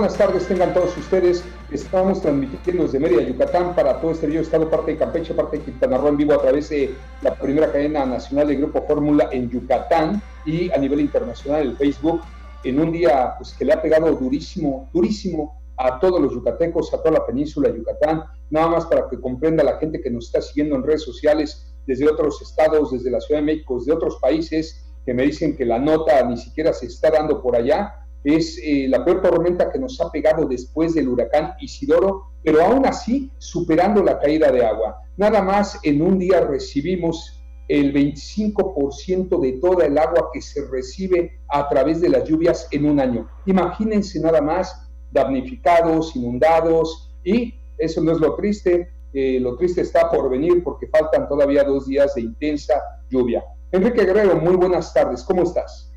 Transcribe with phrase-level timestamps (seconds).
[0.00, 1.44] Buenas tardes, tengan todos ustedes.
[1.70, 5.64] Estamos transmitiendo desde Mérida, Yucatán, para todo este bello estado, parte de Campeche, parte de
[5.64, 9.50] Quintana Roo, en vivo a través de la primera cadena nacional de Grupo Fórmula en
[9.50, 12.22] Yucatán y a nivel internacional el Facebook,
[12.64, 17.02] en un día pues, que le ha pegado durísimo, durísimo a todos los yucatecos, a
[17.02, 20.40] toda la península de Yucatán, nada más para que comprenda la gente que nos está
[20.40, 24.82] siguiendo en redes sociales desde otros estados, desde la Ciudad de México, desde otros países,
[25.04, 28.86] que me dicen que la nota ni siquiera se está dando por allá es eh,
[28.88, 34.02] la peor tormenta que nos ha pegado después del huracán Isidoro, pero aún así superando
[34.02, 35.00] la caída de agua.
[35.16, 41.38] Nada más en un día recibimos el 25% de toda el agua que se recibe
[41.48, 43.28] a través de las lluvias en un año.
[43.46, 50.10] Imagínense nada más damnificados, inundados y eso no es lo triste, eh, lo triste está
[50.10, 52.74] por venir porque faltan todavía dos días de intensa
[53.08, 53.44] lluvia.
[53.72, 55.89] Enrique Guerrero, muy buenas tardes, ¿cómo estás?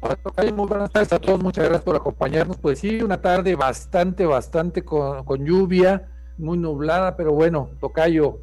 [0.00, 2.56] Muy buenas tardes a todos, muchas gracias por acompañarnos.
[2.58, 8.38] Pues sí, una tarde bastante, bastante con, lluvia, muy nublada, pero bueno, Tocayo,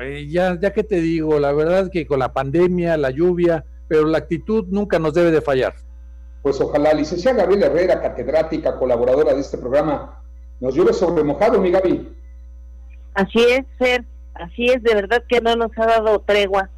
[0.00, 3.64] eh, ya, ya que te digo, la verdad es que con la pandemia, la lluvia,
[3.88, 5.74] pero la actitud nunca nos debe de fallar.
[6.42, 10.22] Pues ojalá, licenciada Gabriela Herrera, catedrática, colaboradora de este programa,
[10.60, 12.16] nos llueve sobre mojado, mi Gaby.
[13.14, 16.70] Así es, Fer, así es, de verdad que no nos ha dado tregua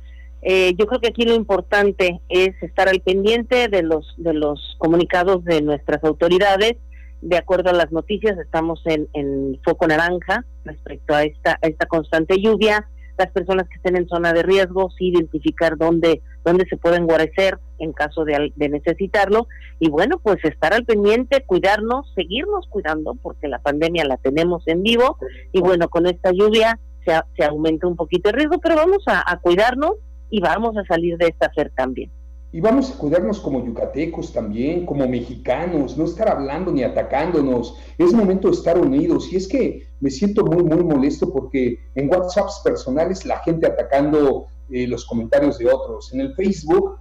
[0.46, 4.76] eh, yo creo que aquí lo importante es estar al pendiente de los de los
[4.78, 6.76] comunicados de nuestras autoridades.
[7.22, 12.38] De acuerdo a las noticias, estamos en, foco naranja respecto a esta a esta constante
[12.42, 12.86] lluvia.
[13.16, 17.58] Las personas que estén en zona de riesgo, sí identificar dónde dónde se pueden guarecer
[17.78, 19.48] en caso de, de necesitarlo.
[19.78, 24.82] Y bueno, pues estar al pendiente, cuidarnos, seguirnos cuidando, porque la pandemia la tenemos en
[24.82, 25.16] vivo.
[25.52, 29.38] Y bueno, con esta lluvia se, se aumenta un poquito el riesgo, pero vamos a
[29.40, 29.94] cuidarnos
[30.34, 32.10] y vamos a salir de esta fer también.
[32.50, 37.76] Y vamos a cuidarnos como yucatecos también, como mexicanos, no estar hablando ni atacándonos.
[37.96, 39.32] Es momento de estar unidos.
[39.32, 44.46] Y es que me siento muy, muy molesto porque en WhatsApps personales la gente atacando
[44.70, 46.12] eh, los comentarios de otros.
[46.12, 46.98] En el Facebook,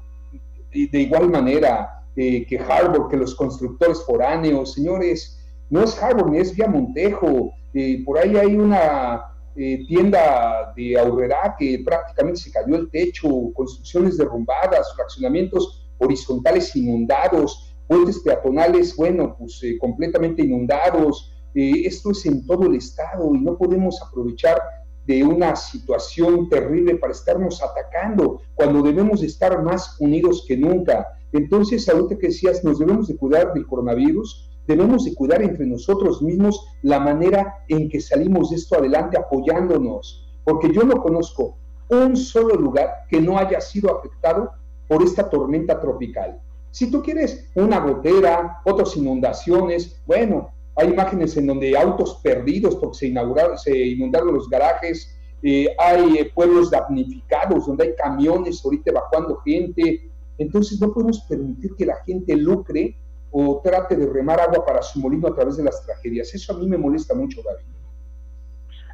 [0.72, 4.74] de igual manera, eh, que Harvard, que los constructores foráneos.
[4.74, 5.40] Señores,
[5.72, 7.52] no es Harvard ni es Vía Montejo.
[7.74, 13.28] Eh, por ahí hay una eh, tienda de Aurrera que prácticamente se cayó el techo,
[13.54, 21.32] construcciones derrumbadas, fraccionamientos horizontales inundados, puentes peatonales, bueno, pues eh, completamente inundados.
[21.54, 24.60] Eh, esto es en todo el estado y no podemos aprovechar
[25.06, 31.08] de una situación terrible para estarnos atacando cuando debemos estar más unidos que nunca.
[31.32, 36.22] Entonces, ahorita que decías, nos debemos de cuidar del coronavirus, debemos de cuidar entre nosotros
[36.22, 41.58] mismos la manera en que salimos de esto adelante apoyándonos, porque yo no conozco
[41.90, 44.52] un solo lugar que no haya sido afectado
[44.88, 46.40] por esta tormenta tropical.
[46.72, 52.98] Si tú quieres una gotera, otras inundaciones, bueno, hay imágenes en donde autos perdidos porque
[52.98, 60.10] se inundaron los garajes, eh, hay eh, pueblos damnificados donde hay camiones ahorita evacuando gente.
[60.38, 62.98] Entonces no podemos permitir que la gente lucre
[63.36, 66.34] o trate de remar agua para su molino a través de las tragedias.
[66.36, 67.66] Eso a mí me molesta mucho, David.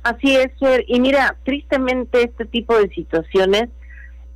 [0.02, 0.52] Así es.
[0.88, 3.68] Y mira, tristemente este tipo de situaciones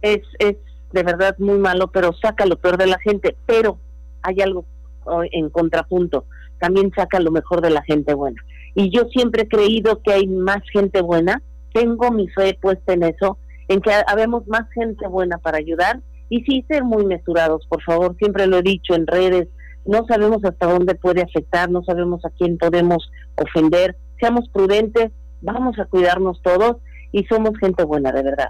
[0.01, 0.57] es, es
[0.91, 3.37] de verdad muy malo, pero saca lo peor de la gente.
[3.45, 3.79] Pero
[4.23, 4.65] hay algo
[5.05, 6.25] oh, en contrapunto,
[6.59, 8.41] también saca lo mejor de la gente buena.
[8.75, 11.41] Y yo siempre he creído que hay más gente buena,
[11.73, 13.37] tengo mi fe puesta en eso,
[13.69, 18.17] en que habemos más gente buena para ayudar y sí ser muy mesurados, por favor,
[18.17, 19.47] siempre lo he dicho en redes,
[19.85, 25.77] no sabemos hasta dónde puede afectar, no sabemos a quién podemos ofender, seamos prudentes, vamos
[25.79, 26.77] a cuidarnos todos
[27.11, 28.49] y somos gente buena, de verdad.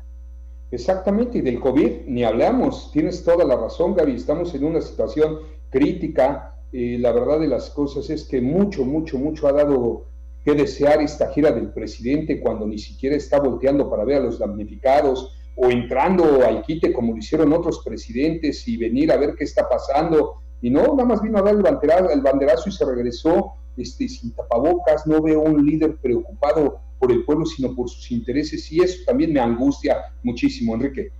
[0.72, 5.40] Exactamente, y del COVID ni hablamos, tienes toda la razón, Gaby, estamos en una situación
[5.70, 10.06] crítica, eh, la verdad de las cosas es que mucho, mucho, mucho ha dado
[10.44, 14.40] que desear esta gira del presidente cuando ni siquiera está volteando para ver a los
[14.40, 19.44] damnificados o entrando al quite como lo hicieron otros presidentes y venir a ver qué
[19.44, 24.08] está pasando y no, nada más vino a dar el banderazo, y se regresó este,
[24.08, 28.80] sin tapabocas, no veo un líder preocupado por el pueblo, sino por sus intereses, y
[28.80, 31.12] eso también me angustia muchísimo, Enrique.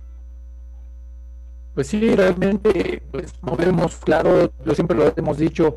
[1.74, 5.76] Pues sí, realmente, pues movemos, claro, lo siempre lo hemos dicho,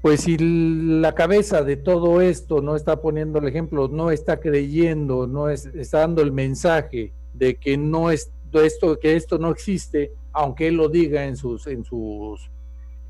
[0.00, 5.26] pues si la cabeza de todo esto no está poniendo el ejemplo, no está creyendo,
[5.26, 10.68] no está dando el mensaje de que no es esto, que esto no existe, aunque
[10.68, 12.50] él lo diga en sus, en sus,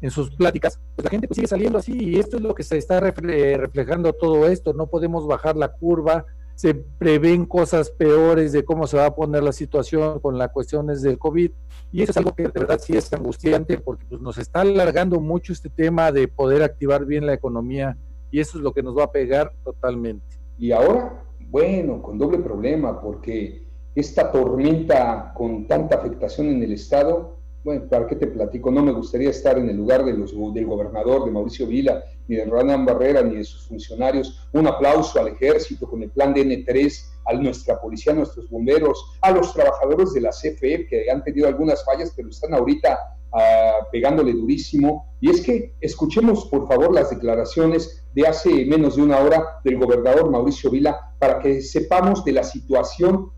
[0.01, 2.63] en sus pláticas, pues la gente pues sigue saliendo así y esto es lo que
[2.63, 8.65] se está reflejando todo esto, no podemos bajar la curva, se prevén cosas peores de
[8.65, 11.51] cómo se va a poner la situación con las cuestiones del COVID.
[11.91, 15.21] Y eso es algo que de verdad sí es angustiante porque pues, nos está alargando
[15.21, 17.97] mucho este tema de poder activar bien la economía
[18.31, 20.25] y eso es lo que nos va a pegar totalmente.
[20.59, 23.65] Y ahora, bueno, con doble problema porque
[23.95, 28.71] esta tormenta con tanta afectación en el Estado bueno, ¿para qué te platico?
[28.71, 32.37] No me gustaría estar en el lugar de los, del gobernador, de Mauricio Vila, ni
[32.37, 34.47] de Ronan Barrera, ni de sus funcionarios.
[34.53, 36.93] Un aplauso al ejército con el plan de N3,
[37.27, 41.49] a nuestra policía, a nuestros bomberos, a los trabajadores de la CFE que han tenido
[41.49, 42.99] algunas fallas, pero están ahorita
[43.33, 45.17] ah, pegándole durísimo.
[45.23, 49.79] Y es que escuchemos, por favor, las declaraciones de hace menos de una hora del
[49.79, 53.33] gobernador Mauricio Vila para que sepamos de la situación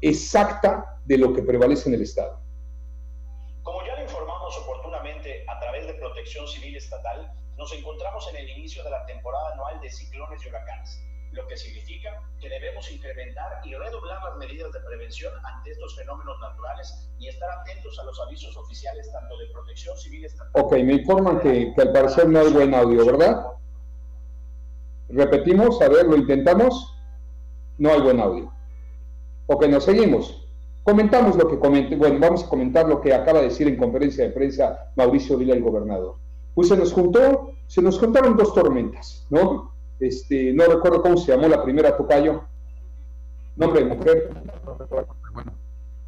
[0.00, 2.45] exacta de lo que prevalece en el Estado.
[6.86, 11.02] Estatal, nos encontramos en el inicio de la temporada anual de ciclones y huracanes,
[11.32, 16.38] lo que significa que debemos incrementar y redoblar las medidas de prevención ante estos fenómenos
[16.40, 20.62] naturales y estar atentos a los avisos oficiales tanto de Protección Civil Estatal.
[20.62, 23.46] Ok, me informan que, que al parecer no hay buen audio, ¿verdad?
[25.08, 26.94] Repetimos, a ver, lo intentamos.
[27.78, 28.52] No hay buen audio.
[29.46, 30.42] Ok, nos seguimos.
[30.82, 34.24] Comentamos lo que comente, bueno, vamos a comentar lo que acaba de decir en conferencia
[34.24, 36.16] de prensa Mauricio Vila, el gobernador.
[36.56, 39.74] Pues se nos juntó, se nos juntaron dos tormentas, ¿no?
[40.00, 42.44] Este, no recuerdo cómo se llamó la primera tocayo.
[43.56, 44.30] Nombre de mujer.
[45.34, 45.52] Bueno,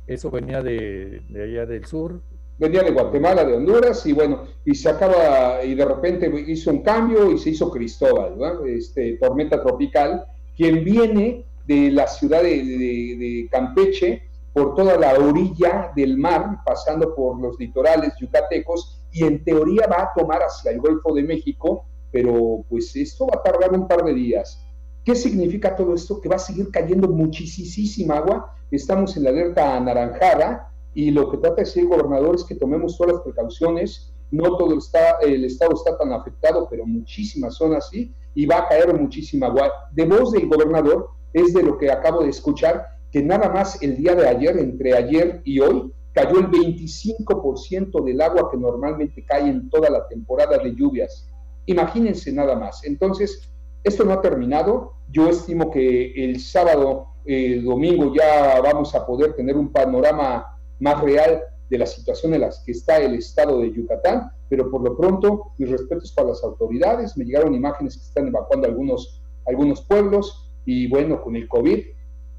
[0.07, 2.23] eso venía de, allá del sur.
[2.57, 6.83] Venía de Guatemala, de Honduras, y bueno, y se acaba, y de repente hizo un
[6.83, 8.65] cambio y se hizo Cristóbal, ¿no?
[8.65, 10.25] Este, tormenta tropical,
[10.57, 14.23] quien viene de la ciudad de Campeche,
[14.59, 20.03] por toda la orilla del mar, pasando por los litorales yucatecos, y en teoría va
[20.03, 24.05] a tomar hacia el Golfo de México, pero pues esto va a tardar un par
[24.05, 24.61] de días.
[25.05, 26.21] ¿Qué significa todo esto?
[26.21, 28.53] Que va a seguir cayendo muchísima agua.
[28.71, 32.57] Estamos en la alerta anaranjada y lo que trata de decir el gobernador es que
[32.57, 34.13] tomemos todas las precauciones.
[34.33, 38.69] No todo está, el estado está tan afectado, pero muchísimas zonas sí, y va a
[38.69, 39.71] caer muchísima agua.
[39.93, 43.97] De voz del gobernador es de lo que acabo de escuchar que nada más el
[43.97, 49.49] día de ayer, entre ayer y hoy, cayó el 25% del agua que normalmente cae
[49.49, 51.29] en toda la temporada de lluvias.
[51.67, 52.85] Imagínense nada más.
[52.85, 53.51] Entonces,
[53.85, 54.95] esto no ha terminado.
[55.11, 60.47] Yo estimo que el sábado, el domingo, ya vamos a poder tener un panorama
[60.81, 64.83] más real de la situación en la que está el estado de Yucatán, pero por
[64.83, 67.17] lo pronto, mis respetos para las autoridades.
[67.17, 71.85] Me llegaron imágenes que están evacuando algunos, algunos pueblos y bueno, con el COVID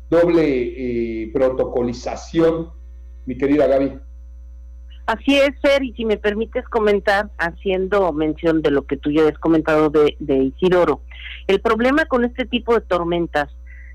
[0.10, 2.70] doble eh, protocolización,
[3.26, 4.00] mi querida Gaby.
[5.06, 9.28] Así es, Fer, y si me permites comentar, haciendo mención de lo que tú ya
[9.28, 11.02] has comentado de, de Isidoro,
[11.48, 13.50] el problema con este tipo de tormentas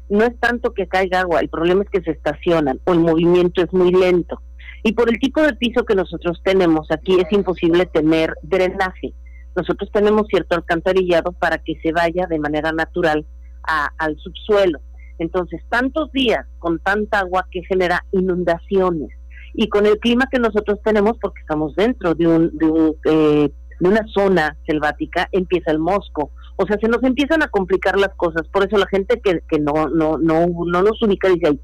[0.08, 3.62] no es tanto que caiga agua, el problema es que se estacionan o el movimiento
[3.62, 4.42] es muy lento.
[4.82, 9.14] Y por el tipo de piso que nosotros tenemos aquí es imposible tener drenaje.
[9.56, 13.24] Nosotros tenemos cierto alcantarillado para que se vaya de manera natural
[13.62, 14.80] al subsuelo.
[15.18, 19.10] Entonces, tantos días con tanta agua que genera inundaciones
[19.54, 23.50] y con el clima que nosotros tenemos, porque estamos dentro de, un, de, un, eh,
[23.78, 26.32] de una zona selvática, empieza el mosco.
[26.56, 28.46] O sea, se nos empiezan a complicar las cosas.
[28.48, 31.58] Por eso la gente que, que no, no, no, no nos ubica dice,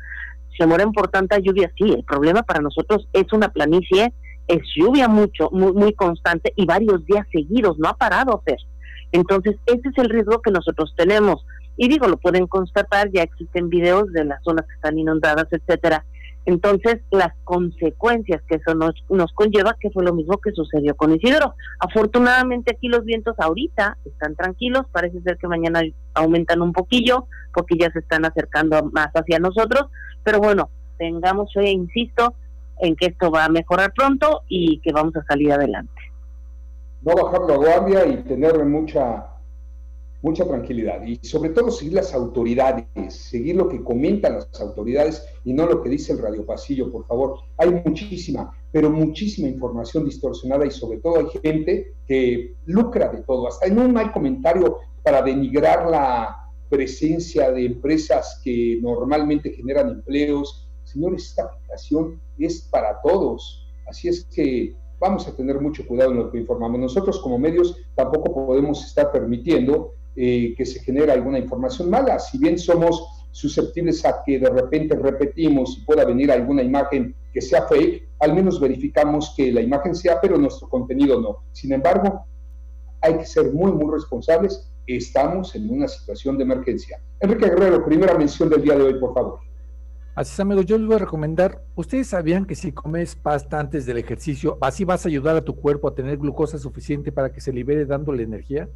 [0.57, 1.71] se mueren por tanta lluvia.
[1.77, 4.13] Sí, el problema para nosotros es una planicie,
[4.47, 8.59] es lluvia mucho, muy, muy constante y varios días seguidos, no ha parado hacer.
[9.13, 11.45] Entonces, ese es el riesgo que nosotros tenemos.
[11.83, 16.05] Y digo, lo pueden constatar, ya existen videos de las zonas que están inundadas, etcétera.
[16.45, 21.15] Entonces, las consecuencias que eso nos, nos conlleva, que fue lo mismo que sucedió con
[21.15, 21.55] Isidro.
[21.79, 25.81] Afortunadamente aquí los vientos ahorita están tranquilos, parece ser que mañana
[26.13, 29.87] aumentan un poquillo, porque ya se están acercando más hacia nosotros,
[30.23, 30.69] pero bueno,
[30.99, 32.35] tengamos fe, insisto,
[32.81, 36.03] en que esto va a mejorar pronto y que vamos a salir adelante.
[37.01, 39.40] No bajar la guardia y tener mucha
[40.23, 45.53] mucha tranquilidad y sobre todo seguir las autoridades, seguir lo que comentan las autoridades y
[45.53, 47.39] no lo que dice el radio pasillo, por favor.
[47.57, 53.49] Hay muchísima, pero muchísima información distorsionada y sobre todo hay gente que lucra de todo.
[53.49, 56.37] Hasta en un mal comentario para denigrar la
[56.69, 60.71] presencia de empresas que normalmente generan empleos.
[60.85, 63.67] Señores, esta aplicación es para todos.
[63.89, 66.79] Así es que vamos a tener mucho cuidado en lo que informamos.
[66.79, 72.19] Nosotros como medios tampoco podemos estar permitiendo eh, que se genere alguna información mala.
[72.19, 77.41] Si bien somos susceptibles a que de repente repetimos y pueda venir alguna imagen que
[77.41, 81.45] sea fake, al menos verificamos que la imagen sea, pero nuestro contenido no.
[81.53, 82.27] Sin embargo,
[83.01, 84.71] hay que ser muy, muy responsables.
[84.87, 87.01] Estamos en una situación de emergencia.
[87.21, 89.39] Enrique Guerrero, primera mención del día de hoy, por favor.
[90.17, 93.87] Así es, amigos, yo les voy a recomendar, ¿ustedes sabían que si comes pasta antes
[93.87, 97.41] del ejercicio, así vas a ayudar a tu cuerpo a tener glucosa suficiente para que
[97.41, 98.69] se libere dándole energía?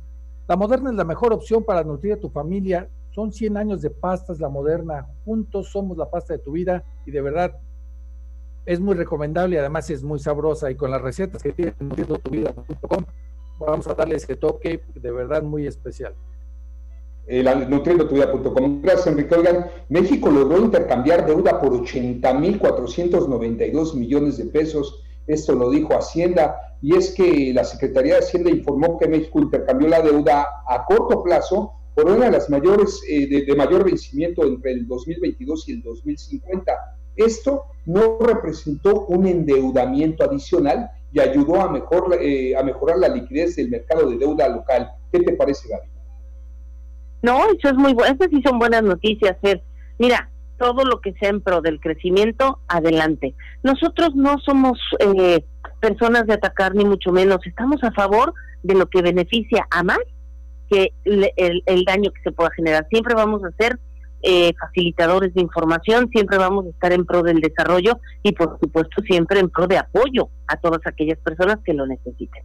[0.46, 2.88] La moderna es la mejor opción para nutrir a tu familia.
[3.10, 5.06] Son 100 años de pastas, la moderna.
[5.24, 7.58] Juntos somos la pasta de tu vida y de verdad
[8.66, 10.70] es muy recomendable y además es muy sabrosa.
[10.70, 13.04] Y con las recetas que tiene nutriendotuvida.com
[13.58, 16.14] vamos a darle ese toque de verdad muy especial.
[17.26, 18.82] Eh, nutriendotuvida.com.
[18.82, 19.34] Gracias, Enrique.
[19.34, 25.02] Oigan, México logró intercambiar deuda por 80.492 millones de pesos.
[25.26, 29.88] Esto lo dijo Hacienda y es que la Secretaría de Hacienda informó que México intercambió
[29.88, 34.72] la deuda a corto plazo por una de las mayores eh, de, mayor vencimiento entre
[34.72, 36.72] el 2022 y el 2050.
[37.16, 43.54] Esto no representó un endeudamiento adicional y ayudó a, mejor, eh, a mejorar la liquidez
[43.56, 44.90] del mercado de deuda local.
[45.12, 45.88] ¿Qué te parece, Gaby?
[47.22, 48.14] No, eso es muy bueno.
[48.14, 49.62] Esas sí son buenas noticias, Fer.
[49.98, 53.34] Mira, todo lo que sea en pro del crecimiento, adelante.
[53.62, 55.44] Nosotros no somos eh,
[55.80, 59.98] personas de atacar ni mucho menos, estamos a favor de lo que beneficia a más
[60.70, 62.86] que el, daño que se pueda generar.
[62.90, 63.78] Siempre vamos a ser
[64.22, 69.02] eh, facilitadores de información, siempre vamos a estar en pro del desarrollo y por supuesto
[69.02, 72.42] siempre en pro de apoyo a todas aquellas personas que lo necesiten.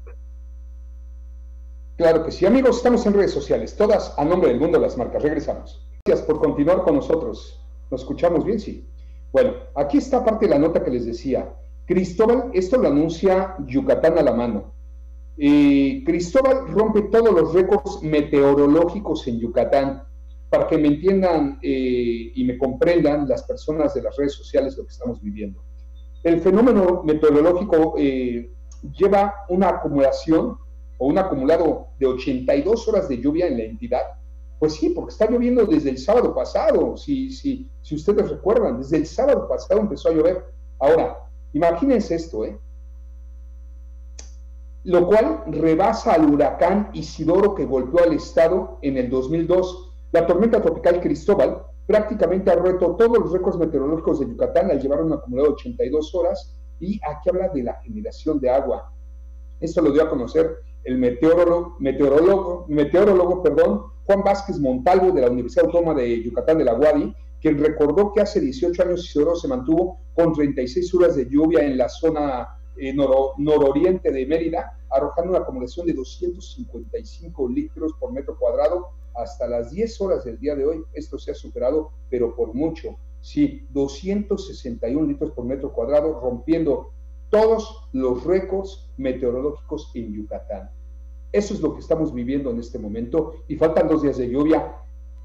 [1.95, 4.97] Claro que sí, amigos, estamos en redes sociales, todas a nombre del mundo de las
[4.97, 5.21] marcas.
[5.21, 5.85] Regresamos.
[6.05, 7.59] Gracias por continuar con nosotros.
[7.89, 8.60] ¿Nos escuchamos bien?
[8.60, 8.88] Sí.
[9.31, 11.53] Bueno, aquí está parte de la nota que les decía.
[11.86, 14.74] Cristóbal, esto lo anuncia Yucatán a la mano.
[15.36, 20.03] Cristóbal rompe todos los récords meteorológicos en Yucatán.
[20.50, 24.84] Para que me entiendan eh, y me comprendan las personas de las redes sociales lo
[24.84, 25.63] que estamos viviendo.
[26.24, 28.51] El fenómeno meteorológico eh,
[28.98, 30.58] lleva una acumulación
[30.98, 34.01] o un acumulado de 82 horas de lluvia en la entidad.
[34.59, 38.97] Pues sí, porque está lloviendo desde el sábado pasado, si, si, si ustedes recuerdan, desde
[38.97, 40.45] el sábado pasado empezó a llover.
[40.79, 42.59] Ahora, Imagínense esto, ¿eh?
[44.83, 49.93] Lo cual rebasa al huracán Isidoro que golpeó al estado en el 2002.
[50.11, 55.03] La tormenta tropical Cristóbal prácticamente ha roto todos los récords meteorológicos de Yucatán al llevar
[55.03, 58.93] un acumulado de 82 horas y aquí habla de la generación de agua.
[59.59, 65.29] Esto lo dio a conocer el meteorólogo, meteorólogo, meteorólogo perdón, Juan Vázquez Montalvo de la
[65.29, 69.48] Universidad Autónoma de Yucatán de la Guadi, quien recordó que hace 18 años Isidoro se
[69.48, 75.39] mantuvo con 36 horas de lluvia en la zona eh, nororiente de Mérida, arrojando una
[75.39, 80.83] acumulación de 255 litros por metro cuadrado hasta las 10 horas del día de hoy.
[80.93, 82.98] Esto se ha superado, pero por mucho.
[83.21, 86.91] Sí, 261 litros por metro cuadrado, rompiendo
[87.29, 90.69] todos los récords meteorológicos en Yucatán.
[91.31, 94.74] Eso es lo que estamos viviendo en este momento y faltan dos días de lluvia.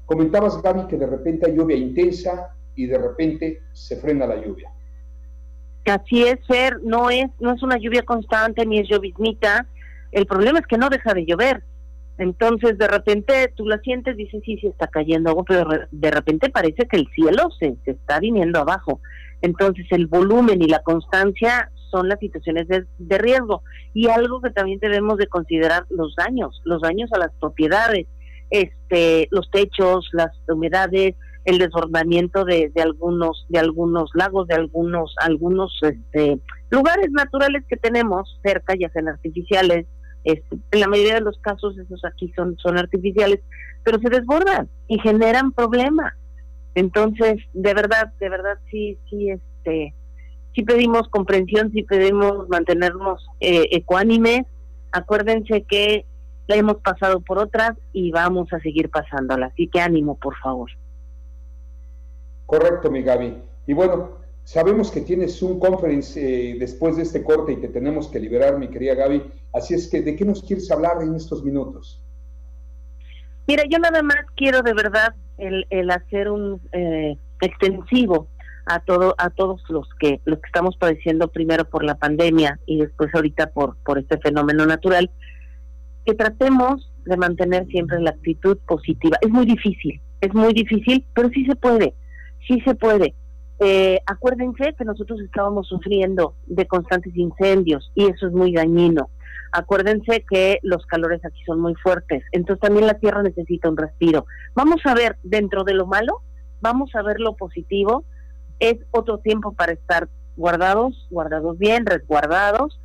[0.05, 4.71] Comentabas, Gaby, que de repente hay lluvia intensa y de repente se frena la lluvia.
[5.85, 9.67] Así es, Fer, no es, no es una lluvia constante ni es lloviznita.
[10.11, 11.63] El problema es que no deja de llover.
[12.17, 16.49] Entonces, de repente tú la sientes, dices, sí, sí está cayendo agua, pero de repente
[16.49, 19.01] parece que el cielo se, se está viniendo abajo.
[19.41, 23.63] Entonces, el volumen y la constancia son las situaciones de, de, riesgo.
[23.93, 28.07] Y algo que también debemos de considerar, los daños, los daños a las propiedades
[28.49, 31.15] este, los techos, las humedades,
[31.45, 36.39] el desbordamiento de, de, algunos de algunos lagos, de algunos algunos este,
[36.69, 39.85] lugares naturales que tenemos cerca, ya sean artificiales.
[40.23, 43.41] Este, en la mayoría de los casos esos aquí son son artificiales,
[43.83, 46.13] pero se desbordan y generan problemas.
[46.73, 49.93] Entonces, de verdad, de verdad sí sí este
[50.55, 54.45] sí pedimos comprensión, sí pedimos mantenernos eh, ecuánimes.
[54.91, 56.05] Acuérdense que
[56.47, 59.47] la hemos pasado por otras y vamos a seguir pasándola.
[59.47, 60.71] Así que ánimo, por favor.
[62.45, 63.35] Correcto, mi Gaby.
[63.67, 64.11] Y bueno,
[64.43, 68.57] sabemos que tienes un conference eh, después de este corte y que tenemos que liberar,
[68.57, 69.23] mi querida Gaby.
[69.53, 72.01] Así es que, ¿de qué nos quieres hablar en estos minutos?
[73.47, 78.27] Mira, yo nada más quiero de verdad el, el hacer un eh, extensivo
[78.65, 82.79] a todo a todos los que los que estamos padeciendo primero por la pandemia y
[82.79, 85.11] después ahorita por por este fenómeno natural
[86.05, 89.17] que tratemos de mantener siempre la actitud positiva.
[89.21, 91.95] Es muy difícil, es muy difícil, pero sí se puede,
[92.47, 93.15] sí se puede.
[93.59, 99.09] Eh, acuérdense que nosotros estábamos sufriendo de constantes incendios y eso es muy dañino.
[99.51, 104.25] Acuérdense que los calores aquí son muy fuertes, entonces también la tierra necesita un respiro.
[104.53, 106.21] Vamos a ver dentro de lo malo,
[106.59, 108.03] vamos a ver lo positivo.
[108.59, 112.79] Es otro tiempo para estar guardados, guardados bien, resguardados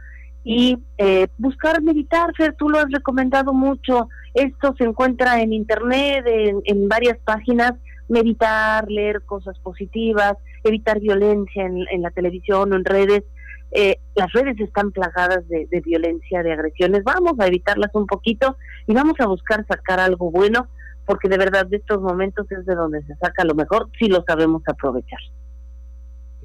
[0.45, 2.33] y eh, buscar meditar.
[2.37, 4.09] Fer, tú lo has recomendado mucho.
[4.35, 7.75] Esto se encuentra en internet, en varias páginas
[8.11, 10.35] meditar, leer cosas positivas,
[10.65, 13.23] evitar violencia en, la televisión o en redes.
[13.71, 17.05] Eh, las redes están plagadas de, violencia, de agresiones.
[17.05, 20.69] Vamos a evitarlas un poquito y vamos a buscar sacar algo bueno,
[21.07, 24.25] porque de verdad de estos momentos es de donde se saca lo mejor si lo
[24.27, 25.21] sabemos aprovechar.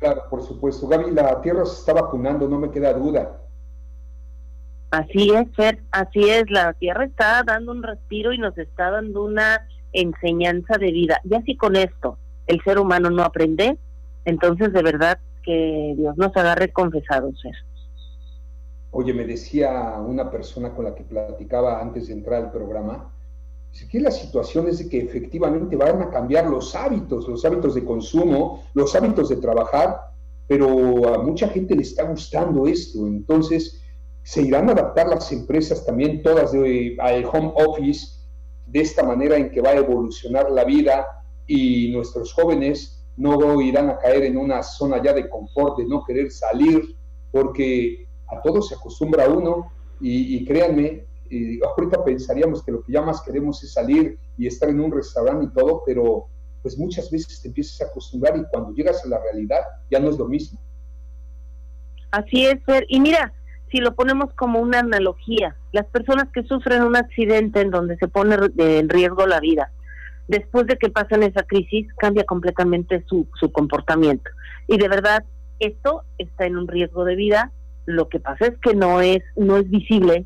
[0.05, 0.87] Claro, por supuesto.
[0.87, 3.41] Gaby, la tierra se está vacunando, no me queda duda.
[4.91, 6.43] Así es, Fer, así es.
[6.51, 11.19] La tierra está dando un respiro y nos está dando una enseñanza de vida.
[11.23, 13.79] Ya si con esto el ser humano no aprende,
[14.25, 17.41] entonces de verdad que Dios nos agarre confesados.
[17.41, 17.55] Ser.
[18.91, 23.11] Oye, me decía una persona con la que platicaba antes de entrar al programa,
[23.75, 27.75] dice que la situación es de que efectivamente van a cambiar los hábitos, los hábitos
[27.75, 29.99] de consumo, los hábitos de trabajar,
[30.47, 33.81] pero a mucha gente le está gustando esto, entonces
[34.23, 38.07] se irán a adaptar las empresas también todas de, al home office
[38.65, 41.05] de esta manera en que va a evolucionar la vida
[41.45, 46.03] y nuestros jóvenes no irán a caer en una zona ya de confort, de no
[46.05, 46.95] querer salir,
[47.29, 51.05] porque a todo se acostumbra uno y, créanme,
[51.63, 55.45] ahorita pensaríamos que lo que ya más queremos es salir y estar en un restaurante
[55.45, 56.27] y todo, pero
[56.61, 60.09] pues muchas veces te empiezas a acostumbrar y cuando llegas a la realidad ya no
[60.09, 60.59] es lo mismo.
[62.11, 62.57] Así es.
[62.87, 63.33] Y mira,
[63.71, 68.07] si lo ponemos como una analogía, las personas que sufren un accidente en donde se
[68.07, 69.71] pone en riesgo la vida,
[70.27, 74.29] después de que pasan esa crisis, cambia completamente su, su comportamiento.
[74.67, 75.23] Y de verdad,
[75.59, 77.51] esto está en un riesgo de vida.
[77.85, 80.25] Lo que pasa es que no es, no es visible,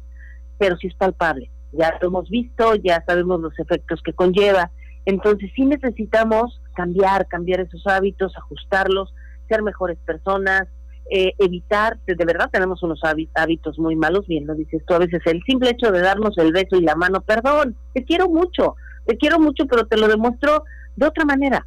[0.60, 1.50] pero sí es palpable.
[1.72, 4.72] Ya lo hemos visto, ya sabemos los efectos que conlleva.
[5.06, 9.14] Entonces sí necesitamos cambiar, cambiar esos hábitos, ajustarlos,
[9.48, 10.68] ser mejores personas,
[11.12, 13.02] eh, evitar, de verdad tenemos unos
[13.34, 16.52] hábitos muy malos, bien lo dices tú, a veces el simple hecho de darnos el
[16.52, 18.76] beso y la mano, perdón, te quiero mucho,
[19.08, 21.66] te quiero mucho, pero te lo demuestro de otra manera.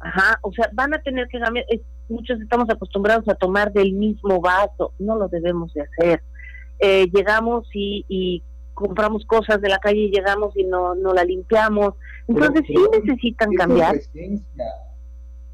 [0.00, 1.66] Ajá, o sea, van a tener que cambiar,
[2.08, 6.22] muchos estamos acostumbrados a tomar del mismo vaso, no lo debemos de hacer.
[6.78, 8.42] Eh, llegamos y, y
[8.74, 11.94] compramos cosas de la calle y llegamos y no, no la limpiamos.
[12.26, 14.00] Entonces sí necesitan cambiar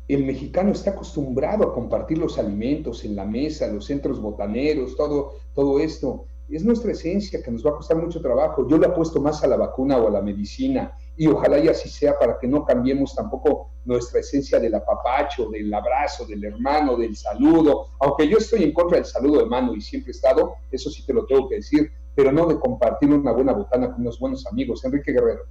[0.08, 5.32] el mexicano está acostumbrado a compartir los alimentos en la mesa, los centros botaneros, todo,
[5.54, 6.26] todo esto.
[6.50, 8.68] Es nuestra esencia que nos va a costar mucho trabajo.
[8.68, 11.88] Yo le apuesto más a la vacuna o a la medicina y ojalá y así
[11.88, 17.14] sea para que no cambiemos tampoco nuestra esencia del apapacho, del abrazo, del hermano, del
[17.16, 17.88] saludo.
[18.00, 21.05] Aunque yo estoy en contra del saludo de mano y siempre he estado, eso sí
[21.07, 24.46] te lo tengo que decir, pero no de compartir una buena botana con unos buenos
[24.46, 24.85] amigos.
[24.85, 25.42] Enrique Guerrero.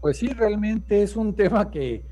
[0.00, 2.04] Pues sí, realmente es un tema que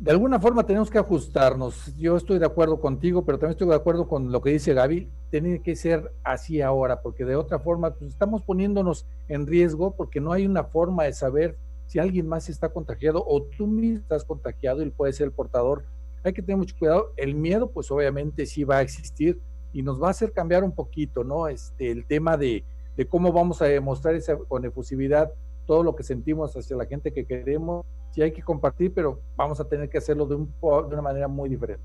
[0.00, 1.94] de alguna forma tenemos que ajustarnos.
[1.98, 5.10] Yo estoy de acuerdo contigo, pero también estoy de acuerdo con lo que dice Gaby.
[5.30, 10.18] Tiene que ser así ahora, porque de otra forma pues, estamos poniéndonos en riesgo porque
[10.18, 14.24] no hay una forma de saber si alguien más está contagiado o tú mismo estás
[14.24, 15.84] contagiado y puede ser el portador.
[16.24, 17.12] Hay que tener mucho cuidado.
[17.18, 19.38] El miedo, pues obviamente sí va a existir
[19.74, 21.46] y nos va a hacer cambiar un poquito, ¿no?
[21.46, 22.64] Este, el tema de,
[23.10, 25.30] cómo vamos a demostrar esa con efusividad
[25.70, 29.60] todo lo que sentimos hacia la gente que queremos sí hay que compartir, pero vamos
[29.60, 31.84] a tener que hacerlo de, un, de una manera muy diferente.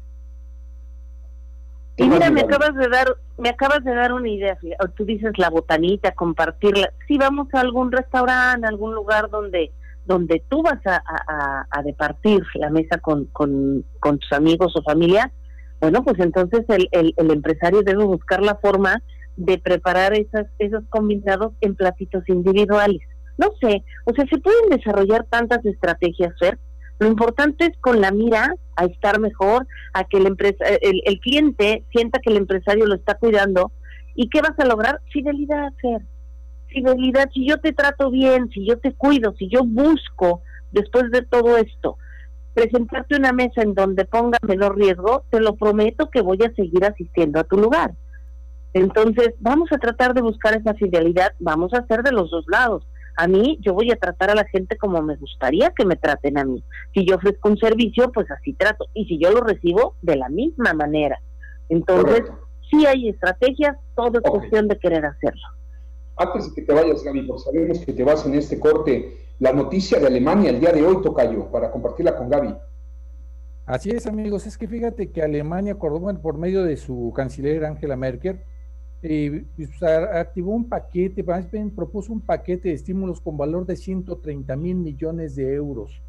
[1.97, 4.57] Y mira, me acabas de dar, me acabas de dar una idea.
[4.95, 6.91] Tú dices la botanita, compartirla.
[7.07, 9.71] Si vamos a algún restaurante, algún lugar donde
[10.03, 11.03] donde tú vas a,
[11.69, 15.31] a, departir la mesa con, con, con, tus amigos o familia,
[15.79, 19.01] bueno, pues entonces el, el, el, empresario debe buscar la forma
[19.35, 23.01] de preparar esas, esos combinados en platitos individuales
[23.37, 26.57] no sé, o sea, se pueden desarrollar tantas estrategias, Fer.
[26.99, 31.19] Lo importante es con la mira a estar mejor, a que el, empresa, el, el
[31.19, 33.71] cliente sienta que el empresario lo está cuidando.
[34.15, 35.01] ¿Y qué vas a lograr?
[35.11, 36.01] Fidelidad, Fer.
[36.67, 41.21] Fidelidad, si yo te trato bien, si yo te cuido, si yo busco, después de
[41.23, 41.97] todo esto,
[42.53, 46.85] presentarte una mesa en donde ponga menor riesgo, te lo prometo que voy a seguir
[46.85, 47.91] asistiendo a tu lugar.
[48.73, 52.85] Entonces, vamos a tratar de buscar esa fidelidad, vamos a hacer de los dos lados.
[53.15, 56.37] A mí, yo voy a tratar a la gente como me gustaría que me traten
[56.37, 56.63] a mí.
[56.93, 58.85] Si yo ofrezco un servicio, pues así trato.
[58.93, 61.19] Y si yo lo recibo, de la misma manera.
[61.69, 62.23] Entonces,
[62.69, 65.41] sí hay estrategias, todo es cuestión de querer hacerlo.
[66.17, 69.51] Antes de que te vayas, Gaby, porque sabemos que te vas en este corte, la
[69.51, 72.55] noticia de Alemania el día de hoy, Tocayo, para compartirla con Gaby.
[73.65, 74.45] Así es, amigos.
[74.45, 78.41] Es que fíjate que Alemania acordó por medio de su canciller Angela Merkel,
[79.07, 79.45] eh,
[80.13, 84.77] activó un paquete, más bien propuso un paquete de estímulos con valor de 130 mil
[84.77, 86.01] millones de euros.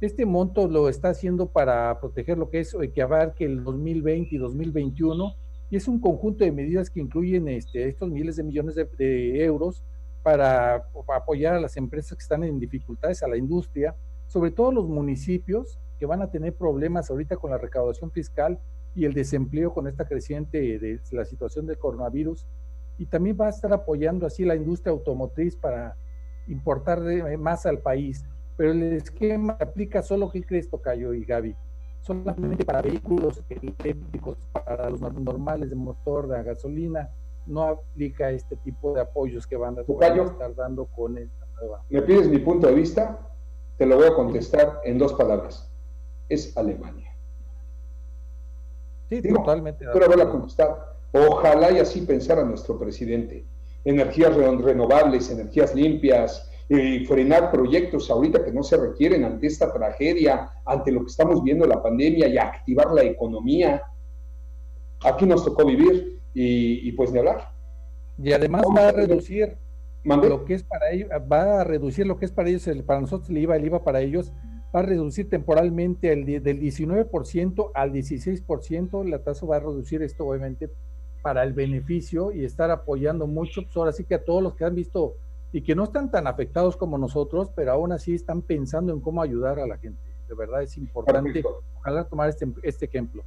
[0.00, 4.38] Este monto lo está haciendo para proteger lo que es que abarque el 2020 y
[4.38, 5.34] 2021
[5.68, 9.84] y es un conjunto de medidas que incluyen este, estos miles de millones de, euros
[10.22, 13.94] para, apoyar a las empresas que están en dificultades, a la industria,
[14.28, 18.58] sobre todo los municipios que van a tener problemas ahorita con la recaudación fiscal
[18.94, 22.46] y el desempleo con esta creciente de la situación del coronavirus.
[22.98, 25.96] Y también va a estar apoyando así la industria automotriz para
[26.48, 27.00] importar
[27.38, 28.24] más al país.
[28.56, 31.56] Pero el esquema aplica solo, ¿qué crees, Tocayo y Gaby?
[32.02, 37.10] solamente para vehículos eléctricos, para los normales de motor de gasolina,
[37.46, 41.84] no aplica este tipo de apoyos que van a, estar dando con esta nueva.
[41.88, 43.18] ¿Me pides mi punto de vista?
[43.76, 45.70] Te lo voy a contestar en dos palabras.
[46.28, 47.09] Es Alemania.
[49.10, 49.84] Sí, totalmente.
[49.92, 50.96] Pero voy a contestar.
[51.12, 53.44] Ojalá y así pensara nuestro presidente.
[53.84, 60.52] Energías renovables, energías limpias, y frenar proyectos ahorita que no se requieren ante esta tragedia,
[60.64, 63.82] ante lo que estamos viendo la pandemia y activar la economía.
[65.04, 67.48] Aquí nos tocó vivir y, pues ni hablar.
[68.22, 69.56] Y además va a reducir
[70.04, 73.00] lo que es para ellos, va a reducir lo que es para ellos, el, para
[73.00, 74.32] nosotros el IVA, el IVA para ellos
[74.74, 80.26] va a reducir temporalmente el, del 19% al 16%, la tasa va a reducir esto
[80.26, 80.70] obviamente
[81.22, 84.64] para el beneficio y estar apoyando mucho, pues ahora sí que a todos los que
[84.64, 85.16] han visto
[85.52, 89.20] y que no están tan afectados como nosotros, pero aún así están pensando en cómo
[89.20, 90.00] ayudar a la gente.
[90.28, 91.42] De verdad es importante,
[91.78, 93.24] ojalá tomar este, este ejemplo.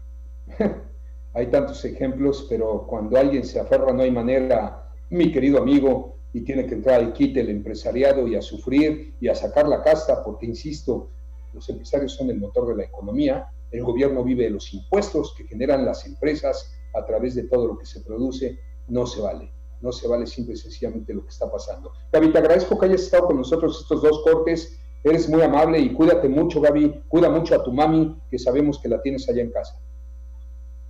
[1.33, 6.41] hay tantos ejemplos, pero cuando alguien se aferra no hay manera, mi querido amigo, y
[6.41, 10.23] tiene que entrar al quite el empresariado y a sufrir y a sacar la casta,
[10.23, 11.09] porque insisto,
[11.53, 15.45] los empresarios son el motor de la economía, el gobierno vive de los impuestos que
[15.45, 19.91] generan las empresas a través de todo lo que se produce, no se vale no
[19.91, 21.91] se vale simple y sencillamente lo que está pasando.
[22.11, 24.79] Gaby, te agradezco que hayas estado con nosotros estos dos cortes.
[25.03, 27.03] Eres muy amable y cuídate mucho, Gaby.
[27.09, 29.75] Cuida mucho a tu mami, que sabemos que la tienes allá en casa.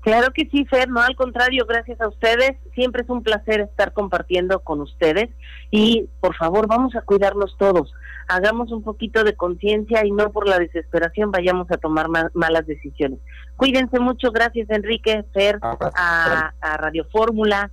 [0.04, 2.52] Claro que sí, Fer, no al contrario, gracias a ustedes.
[2.76, 5.30] Siempre es un placer estar compartiendo con ustedes
[5.72, 7.94] y por favor vamos a cuidarnos todos.
[8.28, 13.20] Hagamos un poquito de conciencia y no por la desesperación vayamos a tomar malas decisiones.
[13.56, 17.72] Cuídense mucho, gracias Enrique, Fer, a, a Radio Fórmula,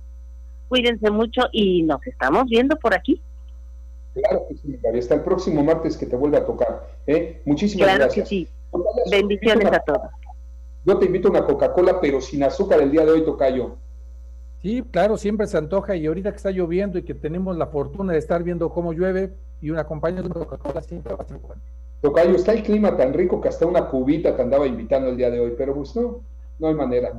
[0.71, 3.21] Cuídense mucho y nos estamos viendo por aquí.
[4.13, 4.79] Claro que sí.
[4.97, 6.87] Hasta el próximo martes que te vuelva a tocar.
[7.07, 7.41] ¿eh?
[7.43, 8.29] Muchísimas claro gracias.
[8.29, 8.47] Que sí.
[9.11, 10.09] Bendiciones a todos.
[10.83, 13.77] Yo te invito a una Coca-Cola, pero sin azúcar el día de hoy, Tocayo.
[14.61, 18.13] Sí, claro, siempre se antoja y ahorita que está lloviendo y que tenemos la fortuna
[18.13, 21.61] de estar viendo cómo llueve y una compañía de Coca-Cola siempre va a ser bueno.
[22.01, 25.29] Tocayo, está el clima tan rico que hasta una cubita te andaba invitando el día
[25.29, 26.21] de hoy, pero pues no,
[26.57, 27.13] no hay manera.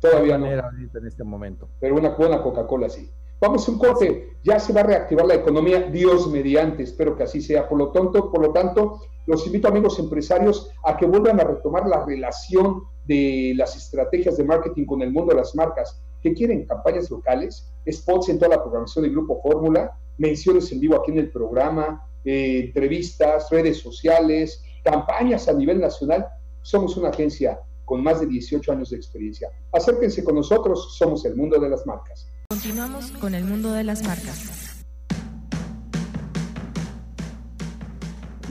[0.00, 0.46] Todavía no.
[0.46, 1.68] En este momento.
[1.80, 3.10] Pero una buena Coca-Cola sí.
[3.42, 4.36] Vamos a un corte.
[4.44, 6.84] Ya se va a reactivar la economía, Dios mediante.
[6.84, 7.68] Espero que así sea.
[7.68, 11.88] Por lo tanto, por lo tanto, los invito, amigos empresarios, a que vuelvan a retomar
[11.88, 16.00] la relación de las estrategias de marketing con el mundo de las marcas.
[16.22, 16.66] que quieren?
[16.66, 21.18] Campañas locales, spots en toda la programación del Grupo Fórmula, menciones en vivo aquí en
[21.18, 26.28] el programa, eh, entrevistas, redes sociales, campañas a nivel nacional.
[26.62, 29.50] Somos una agencia con más de 18 años de experiencia.
[29.72, 32.31] Acérquense con nosotros, somos el mundo de las marcas.
[32.52, 34.84] Continuamos con el mundo de las marcas.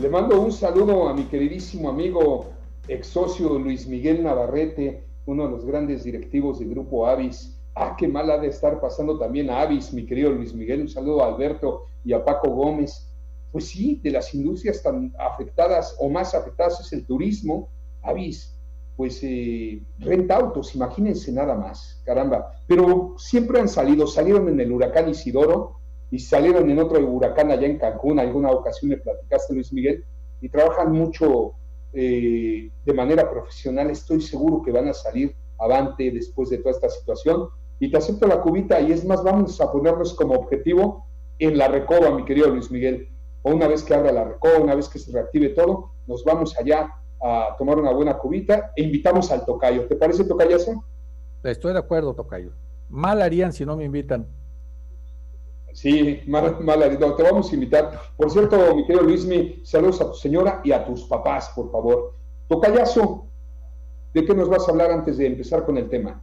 [0.01, 2.49] Le mando un saludo a mi queridísimo amigo,
[2.87, 7.61] ex socio Luis Miguel Navarrete, uno de los grandes directivos del grupo Avis.
[7.75, 10.81] Ah, qué mal ha de estar pasando también a Avis, mi querido Luis Miguel.
[10.81, 13.07] Un saludo a Alberto y a Paco Gómez.
[13.51, 17.69] Pues sí, de las industrias tan afectadas o más afectadas es el turismo.
[18.01, 18.59] Avis
[18.95, 22.51] pues eh, renta autos, imagínense nada más, caramba.
[22.67, 25.77] Pero siempre han salido, salieron en el huracán Isidoro
[26.09, 30.05] y salieron en otro huracán allá en Cancún, alguna ocasión me platicaste Luis Miguel,
[30.41, 31.53] y trabajan mucho
[31.93, 36.89] eh, de manera profesional, estoy seguro que van a salir avante después de toda esta
[36.89, 37.47] situación.
[37.79, 41.05] Y te acepto la cubita y es más, vamos a ponernos como objetivo
[41.39, 43.09] en la recoba, mi querido Luis Miguel.
[43.43, 46.55] O una vez que abra la recoba, una vez que se reactive todo, nos vamos
[46.57, 49.87] allá a tomar una buena cubita e invitamos al tocayo.
[49.87, 50.83] ¿Te parece, tocayazo?
[51.43, 52.51] Estoy de acuerdo, tocayo.
[52.89, 54.27] Mal harían si no me invitan.
[55.73, 57.15] Sí, mal, mal harían.
[57.15, 57.99] te vamos a invitar.
[58.17, 62.15] Por cierto, mi querido Luismi, saludos a tu señora y a tus papás, por favor.
[62.47, 63.27] Tocayazo,
[64.13, 66.21] ¿de qué nos vas a hablar antes de empezar con el tema?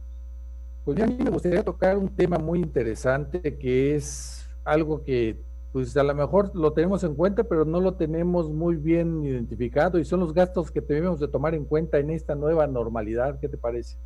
[0.85, 5.95] Pues a mí me gustaría tocar un tema muy interesante que es algo que pues
[5.97, 10.05] a lo mejor lo tenemos en cuenta, pero no lo tenemos muy bien identificado y
[10.05, 13.39] son los gastos que debemos de tomar en cuenta en esta nueva normalidad.
[13.39, 13.97] ¿Qué te parece?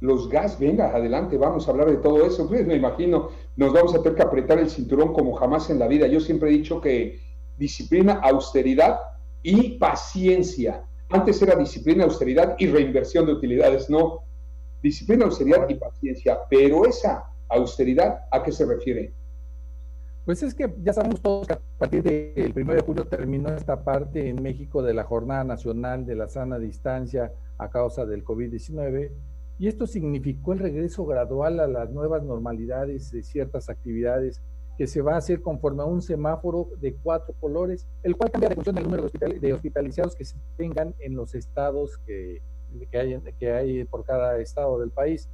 [0.00, 2.46] Los gas, venga, adelante, vamos a hablar de todo eso.
[2.48, 5.88] Pues me imagino, nos vamos a tener que apretar el cinturón como jamás en la
[5.88, 6.06] vida.
[6.06, 7.20] Yo siempre he dicho que
[7.56, 9.00] disciplina, austeridad
[9.42, 10.84] y paciencia.
[11.10, 14.20] Antes era disciplina, austeridad y reinversión de utilidades, no.
[14.80, 16.38] Disciplina, austeridad y paciencia.
[16.48, 19.14] Pero esa austeridad, ¿a qué se refiere?
[20.28, 23.82] Pues es que ya sabemos todos que a partir del 1 de julio terminó esta
[23.82, 29.10] parte en México de la Jornada Nacional de la Sana Distancia a causa del COVID-19
[29.58, 34.42] y esto significó el regreso gradual a las nuevas normalidades de ciertas actividades
[34.76, 38.50] que se va a hacer conforme a un semáforo de cuatro colores, el cual cambia
[38.50, 42.42] de función del número de, hospitalizados que se tengan en los estados que,
[42.90, 45.26] que, hay, que hay por cada estado del país.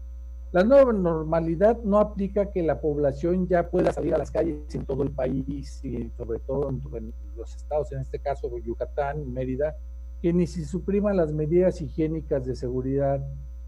[0.55, 4.87] La nueva normalidad no aplica que la población ya pueda salir a las calles en
[4.87, 9.75] todo el país y sobre todo en, los estados, en este caso Yucatán, Mérida,
[10.23, 13.21] que ni se supriman las medidas higiénicas de seguridad.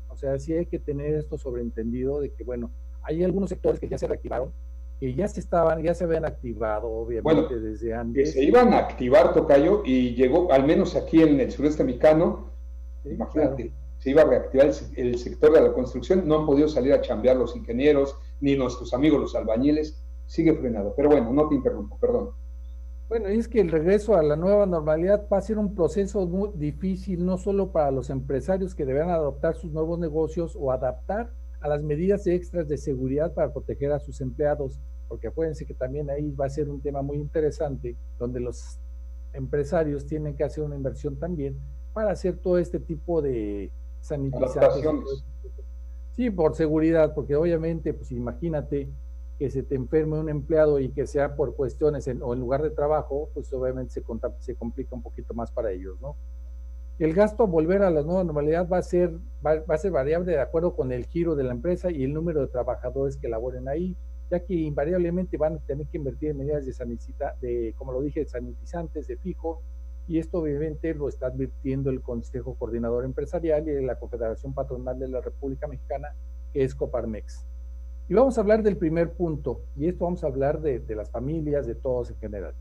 [0.08, 2.70] O sea, sí hay que tener esto sobreentendido de que, bueno,
[3.02, 4.52] hay algunos sectores que ya se reactivaron,
[5.00, 8.28] que ya se estaban, ya se habían activado, obviamente, desde antes.
[8.28, 12.52] Que se iban a activar, Tocayo, y llegó, al menos aquí en el sureste mexicano,
[13.04, 13.72] imagínate
[14.06, 17.36] se iba a reactivar el, sector de la construcción, no han podido salir a chambear
[17.36, 20.94] los ingenieros, ni nuestros amigos los albañiles, sigue frenado.
[20.96, 22.30] Pero bueno, no te interrumpo, perdón.
[23.08, 26.50] Bueno, es que el regreso a la nueva normalidad va a ser un proceso muy
[26.54, 31.66] difícil, no solo para los empresarios que deberán adoptar sus nuevos negocios o adaptar a
[31.66, 36.30] las medidas extras de seguridad para proteger a sus empleados, porque acuérdense que también ahí
[36.30, 38.78] va a ser un tema muy interesante, donde los
[39.32, 41.58] empresarios tienen que hacer una inversión también
[41.92, 43.72] para hacer todo este tipo de
[44.06, 45.24] sanitizantes.
[46.16, 48.88] Sí, por seguridad, porque obviamente, pues imagínate
[49.38, 52.70] que se te enferme un empleado y que sea por cuestiones o en lugar de
[52.70, 54.02] trabajo, pues obviamente se,
[54.38, 56.16] se complica un poquito más para ellos, ¿no?
[56.98, 60.32] El gasto a volver a la nueva normalidad va a ser va, a ser variable
[60.32, 63.68] de acuerdo con el giro de la empresa y el número de trabajadores que laboren
[63.68, 63.94] ahí,
[64.30, 68.00] ya que invariablemente van a tener que invertir en medidas de sanitizantes, de, como lo
[68.00, 69.62] dije, sanitizantes de fijo,
[70.08, 75.08] y esto obviamente lo está advirtiendo el Consejo Coordinador Empresarial y la Confederación Patronal de
[75.08, 76.14] la República Mexicana,
[76.52, 77.44] que es Coparmex.
[78.08, 81.66] Y vamos a hablar del primer punto, y esto vamos a hablar de, las familias,
[81.66, 82.54] de todos en general.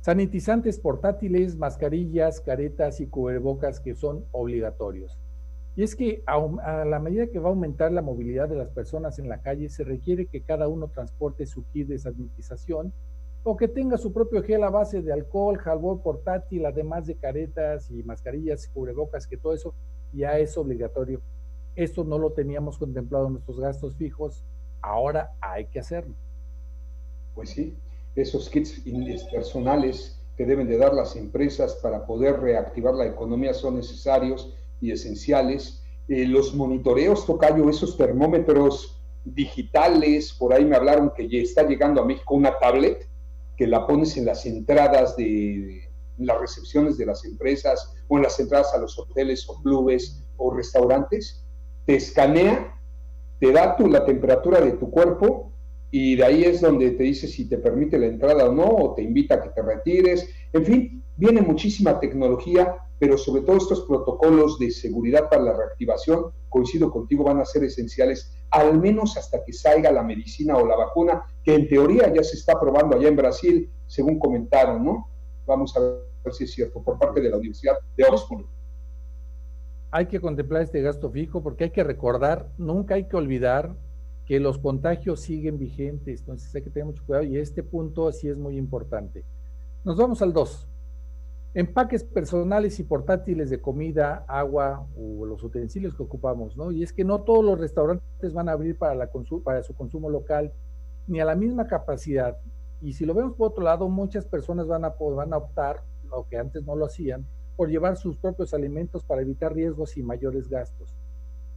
[0.00, 5.16] Sanitizantes portátiles, mascarillas, caretas y cubrebocas que son obligatorios.
[5.76, 9.20] Y es que a, la medida que va a aumentar la movilidad de las personas
[9.20, 12.92] en la calle, se requiere que cada uno transporte su kit de sanitización
[13.44, 17.90] o que tenga su propio gel a base de alcohol, jabón portátil, además de caretas
[17.90, 19.74] y mascarillas, cubrebocas, que todo eso
[20.12, 21.20] ya es obligatorio.
[21.74, 24.44] Esto no lo teníamos contemplado en nuestros gastos fijos,
[24.80, 26.14] ahora hay que hacerlo.
[27.34, 27.76] Pues sí,
[28.14, 28.82] esos kits
[29.32, 34.92] personales que deben de dar las empresas para poder reactivar la economía son necesarios y
[34.92, 35.82] esenciales.
[36.08, 42.02] Eh, los monitoreos, Tocayo, esos termómetros digitales, por ahí me hablaron que ya está llegando
[42.02, 43.08] a México una tablet
[43.56, 45.82] que la pones en las entradas de
[46.18, 50.54] las recepciones de las empresas o en las entradas a los hoteles o clubes o
[50.54, 51.44] restaurantes,
[51.86, 52.80] te escanea,
[53.40, 55.52] te da tú la temperatura de tu cuerpo
[55.90, 58.94] y de ahí es donde te dice si te permite la entrada o no, o
[58.94, 60.28] te invita a que te retires.
[60.52, 66.26] En fin, viene muchísima tecnología, pero sobre todo estos protocolos de seguridad para la reactivación,
[66.48, 70.76] coincido contigo, van a ser esenciales al menos hasta que salga la medicina o la
[70.76, 75.08] vacuna, que en teoría ya se está probando allá en Brasil, según comentaron, ¿no?
[75.46, 78.44] Vamos a ver si es cierto, por parte de la Universidad de Oxford.
[79.90, 83.74] Hay que contemplar este gasto fijo porque hay que recordar, nunca hay que olvidar
[84.26, 88.28] que los contagios siguen vigentes, entonces hay que tener mucho cuidado y este punto sí
[88.28, 89.24] es muy importante.
[89.82, 90.68] Nos vamos al 2.
[91.54, 96.72] Empaques personales y portátiles de comida, agua o los utensilios que ocupamos, ¿no?
[96.72, 99.10] Y es que no todos los restaurantes van a abrir para, la
[99.44, 100.50] para su consumo local
[101.06, 102.38] ni a la misma capacidad.
[102.80, 106.26] Y si lo vemos por otro lado, muchas personas van a, van a optar, lo
[106.26, 110.48] que antes no lo hacían, por llevar sus propios alimentos para evitar riesgos y mayores
[110.48, 110.94] gastos.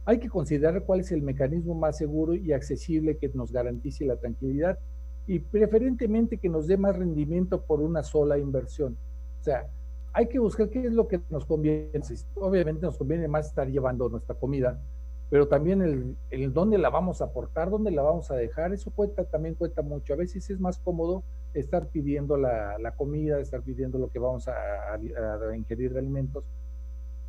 [0.04, 4.16] Hay que considerar cuál es el mecanismo más seguro y accesible que nos garantice la
[4.16, 4.78] tranquilidad
[5.26, 8.96] y preferentemente que nos dé más rendimiento por una sola inversión.
[9.40, 9.68] O sea,
[10.16, 11.90] hay que buscar qué es lo que nos conviene.
[12.36, 14.80] Obviamente nos conviene más estar llevando nuestra comida,
[15.28, 18.90] pero también el, el dónde la vamos a aportar, dónde la vamos a dejar, eso
[18.90, 20.14] cuenta, también cuenta mucho.
[20.14, 24.48] A veces es más cómodo estar pidiendo la, la comida, estar pidiendo lo que vamos
[24.48, 24.54] a,
[24.94, 26.44] a, ingerir de alimentos,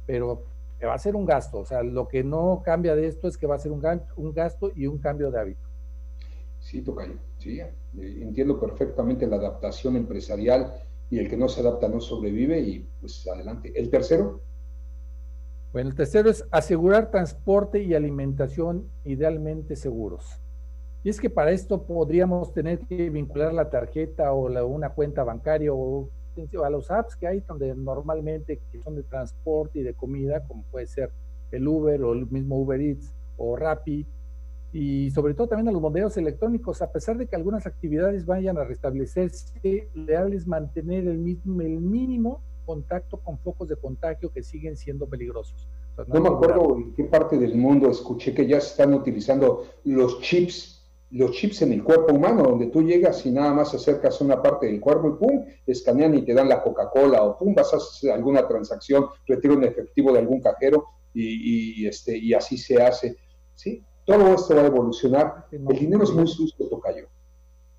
[0.05, 0.45] pero
[0.81, 1.59] va a ser un gasto.
[1.59, 3.83] O sea, lo que no cambia de esto es que va a ser un,
[4.15, 5.67] un gasto y un cambio de hábito.
[6.61, 7.15] Sí, Tocayo.
[7.37, 7.73] Sí, Sí, eh,
[8.21, 10.73] entiendo perfectamente la adaptación empresarial
[11.09, 13.71] y el que no se adapta no sobrevive y pues adelante.
[13.75, 14.41] ¿El tercero?
[15.71, 20.41] Bueno, el tercero es asegurar transporte y alimentación idealmente seguros.
[21.03, 25.73] Y es que para esto podríamos tener que vincular la tarjeta o una cuenta bancaria
[25.73, 26.09] o
[26.63, 30.63] a los apps que hay donde normalmente que son de transporte y de comida, como
[30.69, 31.11] puede ser
[31.51, 34.05] el Uber o el mismo Uber Eats o Rappi,
[34.79, 38.59] y sobre todo también a los bomberos electrónicos, a pesar de que algunas actividades vayan
[38.59, 44.77] a restablecerse, leales mantener el, mismo, el mínimo contacto con focos de contagio que siguen
[44.77, 45.67] siendo peligrosos.
[46.05, 50.21] no, me acuerdo en qué parte del mundo escuché que ya se están utilizando los
[50.21, 50.75] chips
[51.09, 54.67] los chips en el cuerpo humano, donde tú llegas y nada más acercas una parte
[54.67, 58.11] del cuerpo y pum, escanean y te dan la Coca-Cola o pum, vas a hacer
[58.11, 63.15] alguna transacción, retiro un efectivo de algún cajero y, y, este, y así se hace.
[63.55, 63.83] ¿sí?
[64.07, 65.47] Todo esto va a evolucionar.
[65.51, 67.09] El dinero es muy sucio, Tocayo.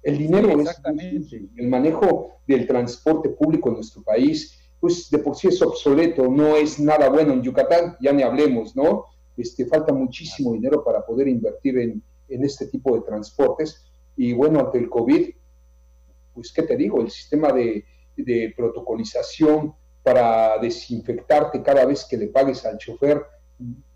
[0.03, 5.35] El dinero es muy El manejo del transporte público en nuestro país, pues de por
[5.37, 9.07] sí es obsoleto, no es nada bueno en Yucatán, ya ni hablemos, ¿no?
[9.39, 13.87] Este, falta muchísimo dinero para poder invertir en, en este tipo de transportes.
[14.15, 15.31] Y bueno, ante el COVID,
[16.35, 17.01] pues, ¿qué te digo?
[17.01, 17.87] El sistema de,
[18.19, 23.25] de protocolización para desinfectarte cada vez que le pagues al chofer,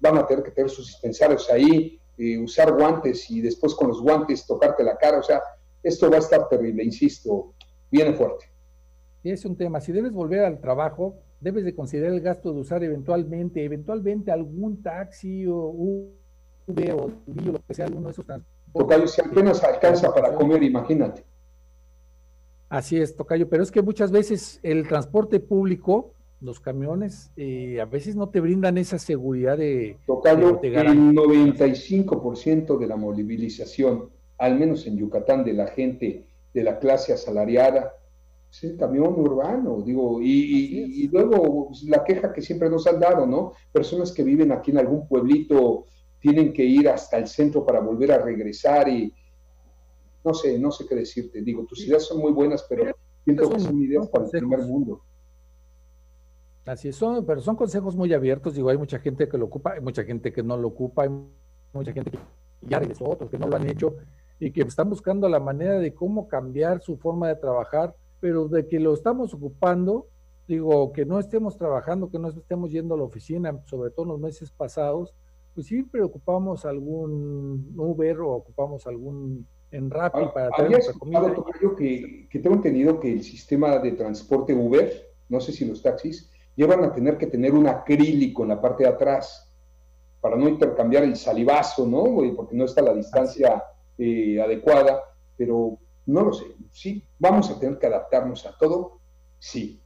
[0.01, 4.01] van a tener que tener sus dispensarios ahí, eh, usar guantes y después con los
[4.01, 5.19] guantes tocarte la cara.
[5.19, 5.41] O sea,
[5.83, 7.55] esto va a estar terrible, insisto,
[7.91, 8.47] viene fuerte.
[9.25, 12.61] Y es un tema, si debes volver al trabajo, debes de considerar el gasto de
[12.61, 16.23] usar eventualmente, eventualmente algún taxi o un
[16.67, 18.25] o lo que sea, alguno de esos
[18.73, 21.25] Tocayo, si apenas alcanza para comer, imagínate.
[22.69, 27.85] Así es, Tocayo, pero es que muchas veces el transporte público, los camiones, eh, a
[27.85, 29.97] veces no te brindan esa seguridad de...
[30.07, 36.79] Tocayo, el 95% de la movilización, al menos en Yucatán, de la gente de la
[36.79, 37.95] clase asalariada,
[38.51, 43.01] es el camión urbano, digo, y, y, luego pues, la queja que siempre nos han
[43.01, 43.53] dado, ¿no?
[43.73, 45.87] Personas que viven aquí en algún pueblito
[46.21, 49.13] tienen que ir hasta el centro para volver a regresar y
[50.25, 51.41] no sé, no sé qué decirte.
[51.41, 55.01] Digo, tus ideas son muy buenas, pero siento que son ideas para el primer mundo.
[56.65, 58.55] Así es, son, pero son consejos muy abiertos.
[58.55, 61.11] Digo, hay mucha gente que lo ocupa, hay mucha gente que no lo ocupa, hay
[61.73, 62.19] mucha gente que
[62.63, 63.97] ya regresó, otros que no lo han hecho
[64.43, 68.67] y que están buscando la manera de cómo cambiar su forma de trabajar, pero de
[68.67, 70.09] que lo estamos ocupando,
[70.49, 74.09] digo, que no estemos trabajando, que no estemos yendo a la oficina, sobre todo en
[74.09, 75.15] los meses pasados,
[75.55, 81.35] pues siempre ocupamos algún Uber o ocupamos algún en Rappi para traer comida.
[81.79, 86.32] que, que tengo entendido que el sistema de transporte Uber, no sé si los taxis,
[86.55, 89.53] llevan a tener que tener un acrílico en la parte de atrás
[90.21, 92.05] para no intercambiar el salivazo, ¿no?
[92.37, 93.65] Porque no está la distancia
[93.99, 95.03] eh, adecuada,
[95.37, 96.47] pero no lo sé.
[96.71, 99.01] Sí, vamos a tener que adaptarnos a todo,
[99.39, 99.83] sí.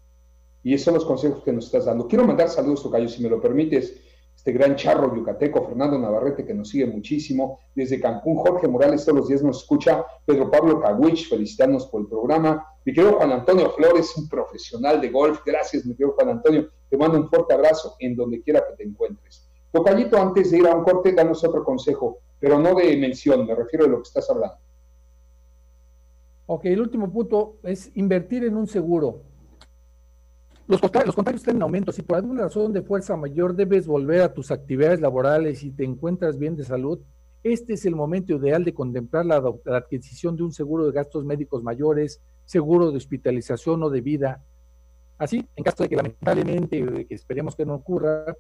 [0.62, 2.07] Y esos son los consejos que nos estás dando.
[2.07, 4.00] Quiero mandar saludos, Tocayo, si me lo permites
[4.37, 7.61] este gran charro yucateco, Fernando Navarrete, que nos sigue muchísimo.
[7.74, 10.05] Desde Cancún, Jorge Morales todos los días nos escucha.
[10.24, 12.66] Pedro Pablo Caguich, felicitarnos por el programa.
[12.87, 15.40] Mi querido Juan Antonio Flores, un profesional de golf.
[15.44, 16.70] Gracias, mi querido Juan Antonio.
[16.88, 19.51] Te mando un fuerte abrazo en donde quiera que te encuentres.
[19.72, 23.57] Tocallito, antes de ir a un corte, danos otro consejo, pero no de mención, me
[23.57, 24.59] refiero a lo que estás hablando.
[26.46, 29.22] Ok, el último punto es invertir en un seguro.
[30.68, 31.90] Los, contagios están en aumento.
[31.90, 35.83] Si por alguna razón de fuerza mayor debes volver a tus actividades laborales y te
[35.83, 37.01] encuentras bien de salud,
[37.53, 39.37] este es el momento ideal de contemplar la,
[39.77, 44.45] adquisición de un seguro de gastos médicos mayores, seguro de hospitalización o de vida.
[45.17, 48.35] Así, en caso de que lamentablemente, que esperemos que no ocurra,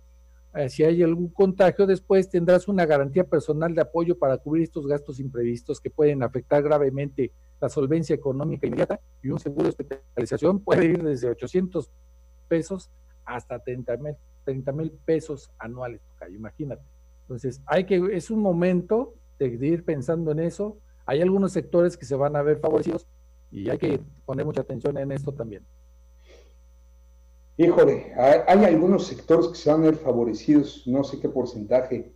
[0.54, 4.86] eh, si hay algún contagio, después tendrás una garantía personal de apoyo para cubrir estos
[4.86, 10.60] gastos imprevistos que pueden afectar gravemente la solvencia económica inmediata y un seguro de hospitalización
[10.60, 11.90] puede ir desde 800
[12.48, 12.90] pesos
[13.24, 16.95] hasta 30 mil 30 mil pesos anuales, imagínate.
[17.26, 20.78] Entonces, hay que, es un momento de ir pensando en eso.
[21.06, 23.08] Hay algunos sectores que se van a ver favorecidos
[23.50, 25.66] y hay que poner mucha atención en esto también.
[27.56, 32.14] Híjole, hay, algunos sectores que se van a ver favorecidos, no sé qué porcentaje.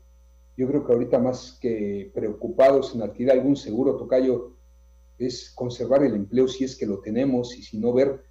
[0.57, 4.57] Yo creo que ahorita más que preocupados en adquirir algún seguro, Tocayo,
[5.19, 8.23] es conservar el empleo si es que lo tenemos y si no ver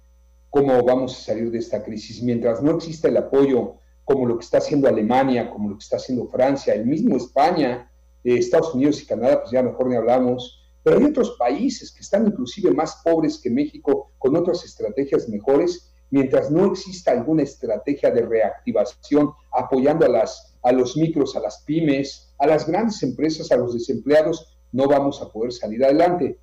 [0.48, 2.22] cómo vamos a salir de esta crisis.
[2.22, 3.74] Mientras no exista el apoyo
[4.04, 7.90] como lo que está haciendo Alemania, como lo que está haciendo Francia, el mismo España,
[8.24, 12.00] eh, Estados Unidos y Canadá, pues ya mejor ni hablamos, pero hay otros países que
[12.00, 18.10] están inclusive más pobres que México con otras estrategias mejores, mientras no exista alguna estrategia
[18.10, 23.52] de reactivación apoyando a, las, a los micros, a las pymes, a las grandes empresas,
[23.52, 26.38] a los desempleados, no vamos a poder salir adelante.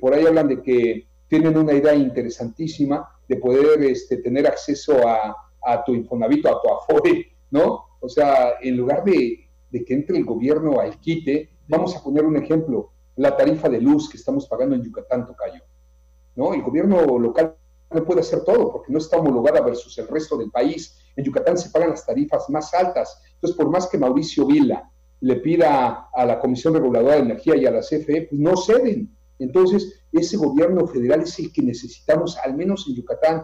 [0.00, 5.34] Por ahí hablan de que tienen una idea interesantísima de poder este, tener acceso a,
[5.66, 7.84] a tu Infonavit, a tu Afore, ¿no?
[8.00, 12.24] O sea, en lugar de, de que entre el gobierno al quite, vamos a poner
[12.24, 15.62] un ejemplo, la tarifa de luz que estamos pagando en Yucatán, Tocayo.
[16.36, 16.54] ¿no?
[16.54, 17.56] El gobierno local
[17.90, 20.98] no puede hacer todo porque no está homologada versus el resto del país.
[21.16, 23.20] En Yucatán se pagan las tarifas más altas.
[23.34, 24.90] Entonces, por más que Mauricio Vila
[25.20, 29.16] le pida a la Comisión Reguladora de Energía y a la CFE, pues no ceden.
[29.38, 33.42] Entonces, ese gobierno federal es el que necesitamos, al menos en Yucatán.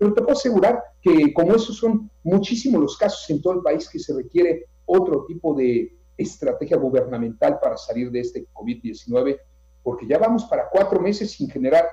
[0.00, 3.86] Pero te puedo asegurar que como esos son muchísimos los casos en todo el país
[3.86, 9.38] que se requiere otro tipo de estrategia gubernamental para salir de este COVID-19,
[9.82, 11.84] porque ya vamos para cuatro meses sin generar,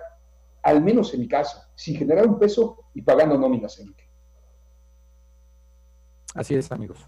[0.63, 4.05] al menos en mi caso, sin generar un peso y pagando nóminas, Enrique.
[6.33, 7.05] Así es, amigos.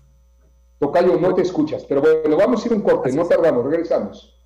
[0.80, 4.38] Tocayo, no te escuchas, pero bueno, vamos a ir un corte, no tardamos, regresamos.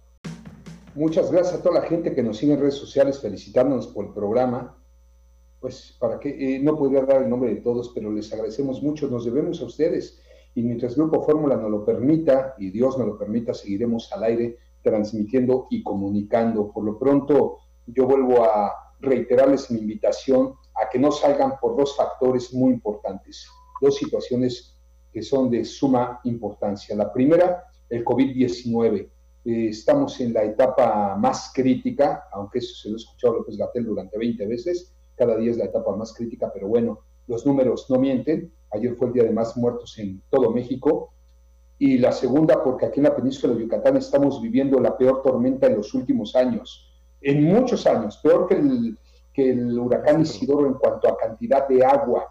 [0.94, 4.14] Muchas gracias a toda la gente que nos sigue en redes sociales felicitándonos por el
[4.14, 4.78] programa.
[5.64, 9.08] Pues para que eh, no podría dar el nombre de todos, pero les agradecemos mucho,
[9.08, 10.20] nos debemos a ustedes
[10.56, 14.58] y mientras Grupo Fórmula nos lo permita y Dios nos lo permita, seguiremos al aire
[14.82, 16.70] transmitiendo y comunicando.
[16.70, 21.96] Por lo pronto, yo vuelvo a reiterarles mi invitación a que no salgan por dos
[21.96, 23.48] factores muy importantes,
[23.80, 24.76] dos situaciones
[25.14, 26.94] que son de suma importancia.
[26.94, 29.10] La primera, el COVID-19.
[29.46, 33.56] Eh, estamos en la etapa más crítica, aunque eso se lo he escuchado a López
[33.56, 37.90] Gatel durante 20 veces, cada día es la etapa más crítica, pero bueno, los números
[37.90, 38.52] no mienten.
[38.72, 41.14] Ayer fue el día de más muertos en todo México.
[41.78, 45.68] Y la segunda, porque aquí en la península de Yucatán estamos viviendo la peor tormenta
[45.68, 46.92] en los últimos años,
[47.22, 48.98] en muchos años, peor que el,
[49.34, 52.28] que el huracán Isidoro en cuanto a cantidad de agua,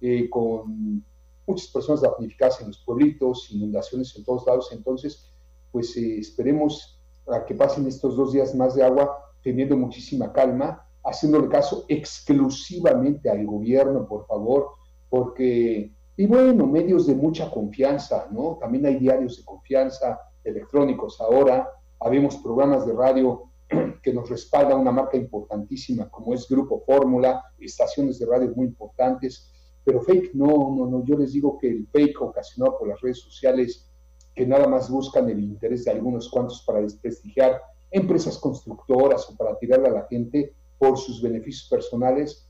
[0.00, 1.04] eh, con
[1.46, 4.70] muchas personas damnificadas en los pueblitos, inundaciones en todos lados.
[4.72, 5.30] Entonces,
[5.70, 10.85] pues eh, esperemos a que pasen estos dos días más de agua teniendo muchísima calma
[11.06, 14.70] haciéndole caso exclusivamente al gobierno, por favor,
[15.08, 18.58] porque, y bueno, medios de mucha confianza, ¿no?
[18.60, 21.68] También hay diarios de confianza, electrónicos ahora,
[22.00, 23.44] habemos programas de radio
[24.02, 29.52] que nos respalda una marca importantísima como es Grupo Fórmula, estaciones de radio muy importantes,
[29.84, 33.20] pero fake no, no, no, yo les digo que el fake ocasionado por las redes
[33.20, 33.88] sociales
[34.34, 39.56] que nada más buscan el interés de algunos cuantos para desprestigiar empresas constructoras o para
[39.58, 42.48] tirarle a la gente, por sus beneficios personales,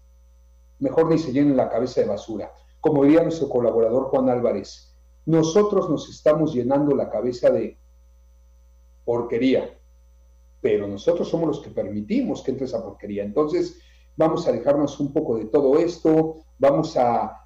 [0.79, 2.53] mejor ni se llenen la cabeza de basura.
[2.81, 7.79] Como diría nuestro colaborador Juan Álvarez, nosotros nos estamos llenando la cabeza de
[9.05, 9.77] porquería,
[10.61, 13.25] pero nosotros somos los que permitimos que entre esa porquería.
[13.25, 13.81] Entonces,
[14.17, 17.43] vamos a dejarnos un poco de todo esto, vamos a,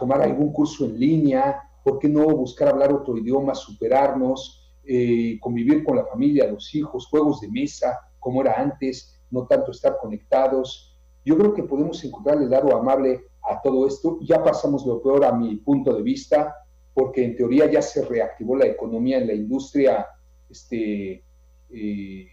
[0.00, 5.84] tomar algún curso en línea, ¿por qué no buscar hablar otro idioma, superarnos, eh, convivir
[5.84, 10.96] con la familia, los hijos, juegos de mesa, como era antes, no tanto estar conectados.
[11.24, 14.18] Yo creo que podemos encontrar el lado amable a todo esto.
[14.22, 16.54] Ya pasamos lo peor a mi punto de vista,
[16.94, 20.06] porque en teoría ya se reactivó la economía en la industria
[20.48, 21.24] este,
[21.70, 22.26] eh,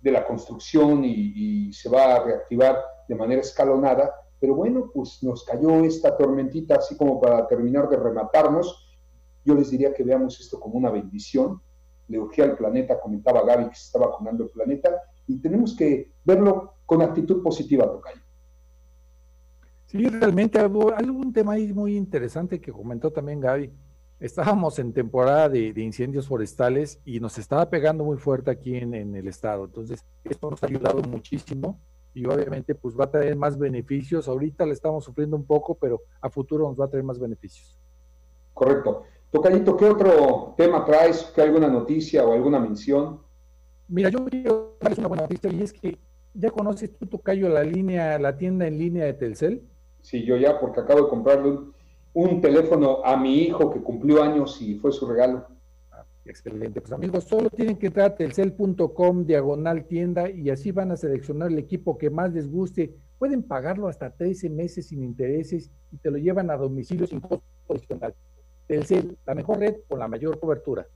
[0.00, 2.78] de la construcción y, se va a reactivar
[3.08, 4.12] de manera escalonada.
[4.38, 8.98] Pero bueno, pues nos cayó esta tormentita así como para terminar de rematarnos.
[9.44, 11.62] Yo les diría que veamos esto como una bendición.
[12.08, 16.12] Le urgía al planeta, comentaba Gaby que se estaba vacunando el planeta, y tenemos que
[16.24, 18.20] verlo con actitud positiva, Tocayo.
[19.86, 23.70] Sí, realmente algo, algún tema ahí muy interesante que comentó también Gaby.
[24.20, 29.14] Estábamos en temporada de, incendios forestales y nos estaba pegando muy fuerte aquí en, en,
[29.16, 29.64] el estado.
[29.64, 31.78] Entonces, esto nos ha ayudado muchísimo
[32.14, 34.28] y obviamente pues va a traer más beneficios.
[34.28, 37.78] Ahorita le estamos sufriendo un poco, pero a futuro nos va a traer más beneficios.
[38.54, 39.04] Correcto.
[39.30, 41.32] Tocayito, ¿qué otro tema traes?
[41.34, 43.21] ¿Qué alguna noticia o alguna mención?
[43.92, 45.98] Mira, yo quiero darles una buena noticia y es que
[46.32, 49.68] ya conoces tú, Tocayo, la línea, la tienda en línea de Telcel.
[50.00, 51.58] Sí, yo ya, porque acabo de comprarle
[52.14, 55.46] un, teléfono a mi hijo que cumplió años y fue su regalo.
[55.90, 60.90] Ah, excelente, pues amigos, solo tienen que entrar a telcel.com diagonal tienda y así van
[60.90, 62.96] a seleccionar el equipo que más les guste.
[63.18, 67.44] Pueden pagarlo hasta 13 meses sin intereses y te lo llevan a domicilio sin costo
[67.68, 68.14] adicional.
[68.66, 70.86] Telcel, la mejor red con la mayor cobertura.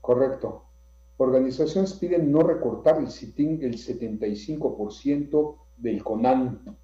[0.00, 0.71] Correcto.
[1.16, 6.78] Organizaciones piden no recortar el CITIN el 75% del CONAN.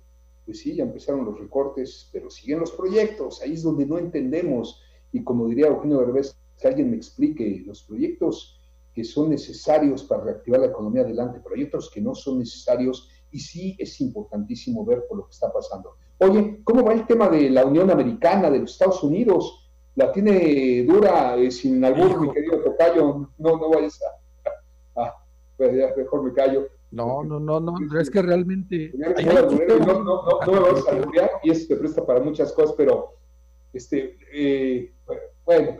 [0.44, 3.42] Pues sí, ya empezaron los recortes, pero siguen los proyectos.
[3.42, 4.82] Ahí es donde no entendemos.
[5.12, 8.60] Y como diría Eugenio Derbez, que alguien me explique los proyectos
[8.94, 13.08] que son necesarios para reactivar la economía adelante, proyectos que no son necesarios.
[13.30, 15.96] Y sí es importantísimo ver por lo que está pasando.
[16.18, 19.67] Oye, ¿cómo va el tema de la Unión Americana, de los Estados Unidos?
[19.98, 23.30] La tiene dura, eh, sin albur, mi querido Tocayo.
[23.36, 24.18] No, no vayas a
[25.56, 26.68] pues ya mejor me callo.
[26.92, 28.92] No, no, no, no, es que realmente...
[28.94, 32.76] No, no, no, no me vas a alburear y eso te presta para muchas cosas,
[32.78, 33.14] pero,
[33.72, 34.92] este, eh,
[35.44, 35.76] bueno,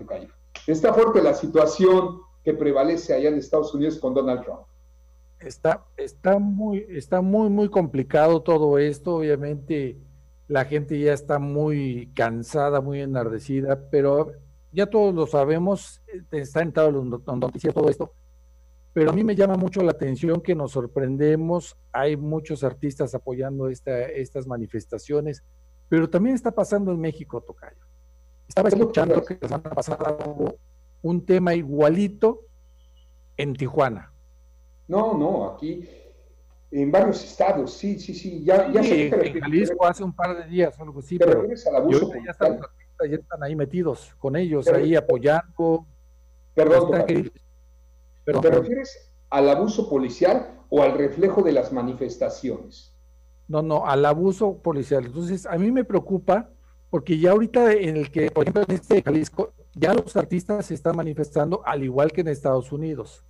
[0.67, 4.63] Está fuerte la situación que prevalece allá en Estados Unidos con Donald Trump.
[5.39, 9.15] Está, está muy, está muy, muy complicado todo esto.
[9.15, 9.97] Obviamente,
[10.49, 14.33] la gente ya está muy cansada, muy enardecida, pero
[14.73, 18.13] ya todos lo sabemos, eh, está en todos los todo esto
[18.99, 23.69] pero a mí me llama mucho la atención que nos sorprendemos, hay muchos artistas apoyando
[23.69, 25.45] esta, estas manifestaciones,
[25.89, 27.87] pero también está pasando en México, Tocayo.
[28.49, 29.99] Estaba escuchando que les van a pasar
[31.03, 32.41] un tema igualito
[33.37, 34.13] en Tijuana.
[34.89, 35.89] No, no, aquí
[36.71, 40.45] en varios estados, sí, sí, sí, ya, ya sí, En Jalisco hace un par de
[40.49, 41.55] días, algo así, pero, ya
[42.31, 42.61] están,
[43.09, 45.87] ya están ahí metidos con ellos, ahí apoyando.
[46.55, 52.95] Perdón, ¿Te refieres al abuso policial o al reflejo de las manifestaciones?
[53.47, 55.07] No, no, al abuso policial.
[55.07, 56.51] Entonces, a mí me preocupa
[56.91, 60.75] porque ya ahorita en el que, por ejemplo, en este Jalisco, ya los artistas se
[60.75, 63.25] están manifestando al igual que en Estados Unidos.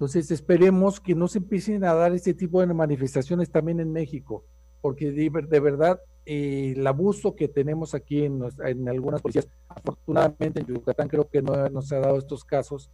[0.00, 4.46] Entonces, esperemos que no se empiecen a dar este tipo de manifestaciones también en México,
[4.80, 8.42] porque de, verdad eh, el abuso que tenemos aquí en,
[8.88, 12.90] algunas policías, afortunadamente en Yucatán creo que no, no se ha dado estos casos,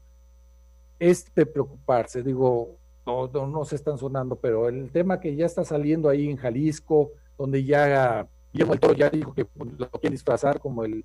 [0.98, 2.24] es de preocuparse.
[2.24, 2.76] Digo,
[3.06, 7.12] no, no, se están sonando, pero el tema que ya está saliendo ahí en Jalisco,
[7.38, 9.46] donde ya Guillermo ya dijo que
[9.78, 11.04] lo quiere disfrazar como el,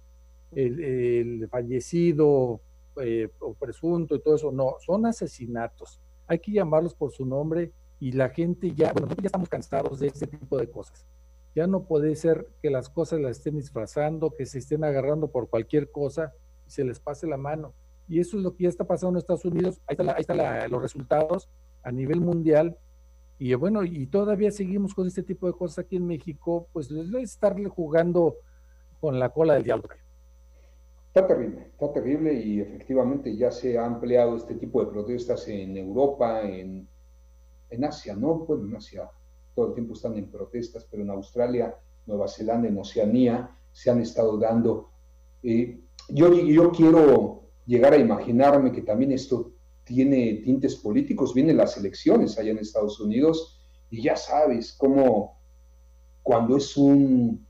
[1.52, 2.60] fallecido
[3.02, 6.02] eh, o presunto y todo eso, no, son asesinatos.
[6.28, 10.08] Hay que llamarlos por su nombre y la gente ya, bueno, ya estamos cansados de
[10.08, 11.06] este tipo de cosas.
[11.54, 15.50] Ya no puede ser que las cosas las estén disfrazando, que se estén agarrando por
[15.50, 16.34] cualquier cosa
[16.66, 17.74] y se les pase la mano
[18.12, 20.82] y eso es lo que ya está pasando en Estados Unidos, ahí están está los
[20.82, 21.50] resultados
[21.82, 22.78] a nivel mundial,
[23.40, 27.24] y bueno, y todavía seguimos con este tipo de cosas aquí en México, pues les
[27.24, 28.36] estarle jugando
[29.00, 29.88] con la cola del diablo.
[31.14, 35.76] Está terrible, está terrible y efectivamente ya se ha ampliado este tipo de protestas en
[35.76, 36.88] Europa, en,
[37.70, 38.36] en Asia, ¿no?
[38.46, 39.10] Bueno, en Asia
[39.54, 44.00] todo el tiempo están en protestas, pero en Australia, Nueva Zelanda, en Oceanía se han
[44.00, 44.92] estado dando.
[45.44, 49.52] Eh, yo, yo quiero llegar a imaginarme que también esto
[49.84, 51.34] tiene tintes políticos.
[51.34, 55.42] Vienen las elecciones allá en Estados Unidos y ya sabes cómo
[56.24, 57.46] cuando es un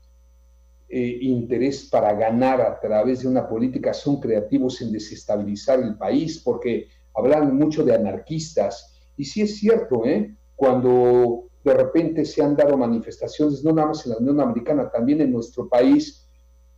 [0.94, 6.38] eh, interés para ganar a través de una política son creativos en desestabilizar el país
[6.44, 9.00] porque hablan mucho de anarquistas.
[9.16, 10.36] Y sí es cierto, ¿eh?
[10.54, 15.22] cuando de repente se han dado manifestaciones, no nada más en la Unión Americana, también
[15.22, 16.28] en nuestro país,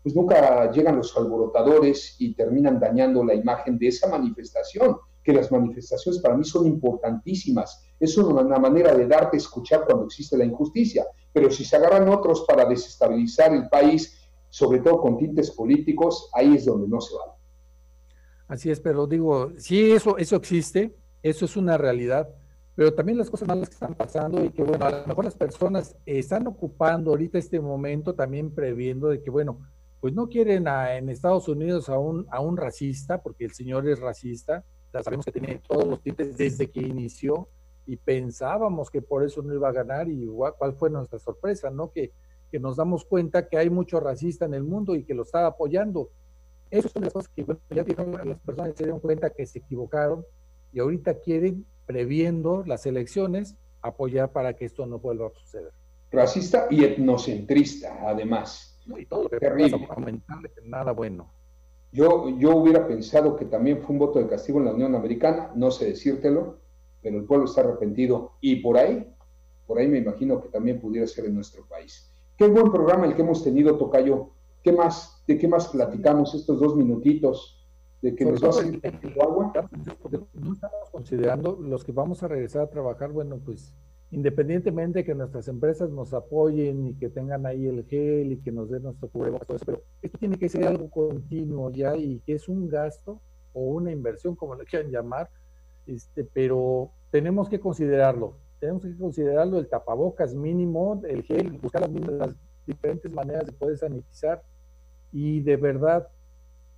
[0.00, 5.50] pues nunca llegan los alborotadores y terminan dañando la imagen de esa manifestación, que las
[5.50, 7.82] manifestaciones para mí son importantísimas.
[7.98, 11.04] Es una manera de darte a escuchar cuando existe la injusticia,
[11.34, 16.54] pero si se agarran otros para desestabilizar el país, sobre todo con tintes políticos, ahí
[16.54, 17.36] es donde no se va.
[18.46, 22.28] Así es, pero digo, sí, eso, eso existe, eso es una realidad,
[22.76, 25.34] pero también las cosas malas que están pasando y que, bueno, a lo mejor las
[25.34, 29.60] personas están ocupando ahorita este momento también previendo de que, bueno,
[30.00, 33.98] pues no quieren en Estados Unidos a un, a un racista, porque el señor es
[33.98, 37.48] racista, ya sabemos que tiene todos los tintes desde que inició
[37.86, 40.26] y pensábamos que por eso no iba a ganar y
[40.58, 41.90] cuál fue nuestra sorpresa, ¿no?
[41.90, 42.12] Que,
[42.50, 45.46] que nos damos cuenta que hay mucho racista en el mundo y que lo está
[45.46, 46.10] apoyando.
[46.70, 47.84] Esas son las cosas que ya
[48.24, 50.24] las personas se dieron cuenta que se equivocaron
[50.72, 55.72] y ahorita quieren, previendo las elecciones, apoyar para que esto no vuelva a suceder.
[56.10, 59.88] Racista y etnocentrista, además y todo lo que Terrible.
[60.64, 61.32] nada bueno.
[61.92, 65.52] Yo, yo hubiera pensado que también fue un voto de castigo en la Unión Americana,
[65.54, 66.58] no sé decírtelo,
[67.04, 69.06] pero el pueblo está arrepentido y por ahí,
[69.66, 72.10] por ahí me imagino que también pudiera ser en nuestro país.
[72.38, 74.30] Qué buen programa el que hemos tenido, Tocayo.
[74.62, 75.22] ¿Qué más?
[75.26, 77.68] ¿De qué más platicamos estos dos minutitos?
[78.00, 79.52] ¿De que nos va a agua?
[80.32, 83.74] No estamos considerando los que vamos a regresar a trabajar, bueno, pues
[84.10, 88.50] independientemente de que nuestras empresas nos apoyen y que tengan ahí el gel y que
[88.50, 92.20] nos den nuestro cubrebocas, todo eso, pero esto tiene que ser algo continuo ya y
[92.20, 93.20] que es un gasto
[93.52, 95.28] o una inversión, como lo quieran llamar,
[95.86, 101.90] este, pero tenemos que considerarlo, tenemos que considerarlo el tapabocas mínimo, el gel, buscar las,
[102.10, 104.42] las diferentes maneras de poder sanitizar
[105.12, 106.08] y de verdad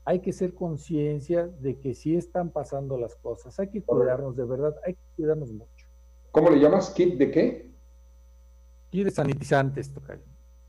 [0.05, 4.45] hay que ser conciencia de que sí están pasando las cosas, hay que cuidarnos, de
[4.45, 5.87] verdad, hay que cuidarnos mucho.
[6.31, 6.91] ¿Cómo le llamas?
[6.91, 7.71] ¿Kit de qué?
[8.91, 10.23] Kit de sanitizantes, Tocayo.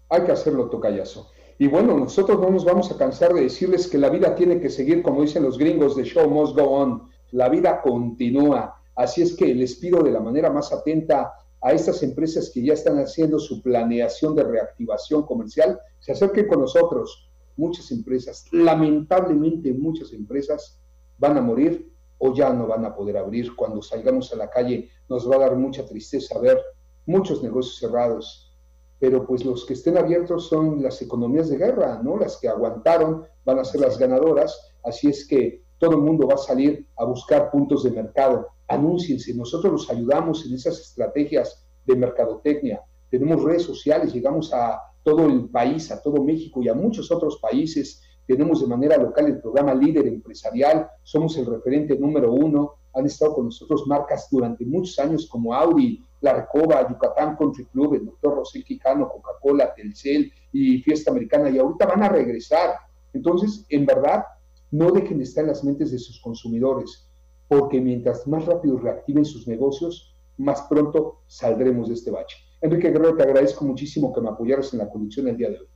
[0.10, 1.30] Hay que hacerlo, Tocayazo.
[1.60, 4.70] Y bueno, nosotros no nos vamos a cansar de decirles que la vida tiene que
[4.70, 7.10] seguir, como dicen los gringos de Show Must Go On.
[7.32, 8.82] La vida continúa.
[8.96, 12.74] Así es que les pido de la manera más atenta a estas empresas que ya
[12.74, 17.30] están haciendo su planeación de reactivación comercial, se acerquen con nosotros.
[17.58, 20.80] Muchas empresas, lamentablemente muchas empresas
[21.18, 23.56] van a morir o ya no van a poder abrir.
[23.56, 26.62] Cuando salgamos a la calle nos va a dar mucha tristeza ver
[27.06, 28.54] muchos negocios cerrados,
[29.00, 32.18] pero pues los que estén abiertos son las economías de guerra, ¿no?
[32.18, 36.36] Las que aguantaron van a ser las ganadoras, así es que todo el mundo va
[36.36, 38.48] a salir a buscar puntos de mercado.
[38.68, 42.82] Anúnciense, nosotros los ayudamos en esas estrategias de mercadotecnia.
[43.10, 47.40] Tenemos redes sociales, llegamos a todo el país, a todo México y a muchos otros
[47.42, 48.02] países.
[48.26, 52.74] Tenemos de manera local el programa Líder Empresarial, somos el referente número uno.
[52.94, 57.94] Han estado con nosotros marcas durante muchos años como Audi, La Recoba, Yucatán Country Club,
[57.94, 62.72] el doctor Rosel Quijano, Coca-Cola, Telcel y Fiesta Americana, y ahorita van a regresar.
[63.14, 64.24] Entonces, en verdad,
[64.72, 67.10] no dejen de estar en las mentes de sus consumidores,
[67.48, 72.38] porque mientras más rápido reactiven sus negocios, más pronto saldremos de este bache.
[72.62, 75.68] Enrique Guerrero, te agradezco muchísimo que me apoyaras en la conducción el día de hoy.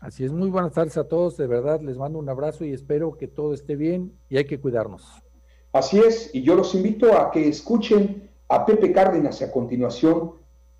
[0.00, 3.16] Así es, muy buenas tardes a todos, de verdad les mando un abrazo y espero
[3.16, 5.02] que todo esté bien y hay que cuidarnos.
[5.72, 10.32] Así es, y yo los invito a que escuchen a Pepe Cárdenas a continuación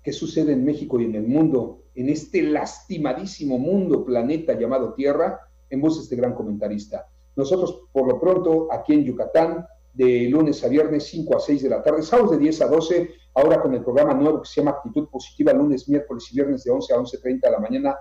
[0.03, 5.39] qué sucede en México y en el mundo, en este lastimadísimo mundo, planeta llamado Tierra,
[5.69, 7.07] en voz de este gran comentarista.
[7.37, 11.69] Nosotros, por lo pronto, aquí en Yucatán, de lunes a viernes, 5 a 6 de
[11.69, 14.71] la tarde, sábados de 10 a 12, ahora con el programa nuevo que se llama
[14.71, 17.97] Actitud Positiva, lunes, miércoles y viernes de 11 a 11.30 de la mañana,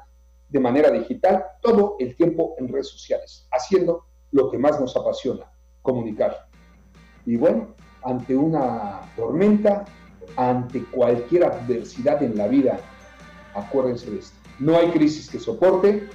[0.49, 5.53] de manera digital, todo el tiempo en redes sociales, haciendo lo que más nos apasiona,
[5.83, 6.49] comunicar.
[7.27, 7.75] Y bueno,
[8.05, 9.85] ante una tormenta,
[10.37, 12.81] ante cualquier adversidad en la vida,
[13.55, 14.37] acuérdense de esto.
[14.59, 16.09] No hay crisis que soporte.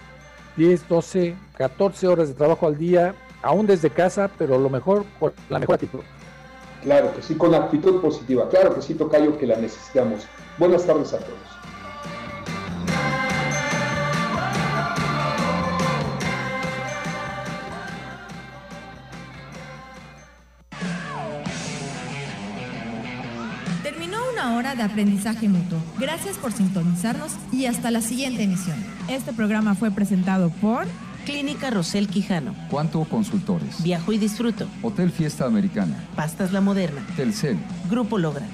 [0.58, 5.34] 10, 12, 14 horas de trabajo al día aún desde casa, pero lo mejor, con
[5.50, 6.00] la mejor actitud.
[6.84, 8.50] Claro que sí, con actitud positiva.
[8.50, 10.28] Claro que sí, Tocayo, que la necesitamos.
[10.58, 11.61] Buenas tardes a todos.
[24.82, 25.78] De aprendizaje mutuo.
[26.00, 28.78] Gracias por sintonizarnos y hasta la siguiente emisión.
[29.08, 30.88] Este programa fue presentado por...
[31.24, 32.56] Clínica Rosel Quijano.
[32.72, 33.84] Cuanto Consultores.
[33.84, 34.68] Viajo y disfruto.
[34.82, 35.96] Hotel Fiesta Americana.
[36.16, 37.06] Pastas La Moderna.
[37.16, 37.60] Telcel.
[37.92, 38.48] Grupo Logra.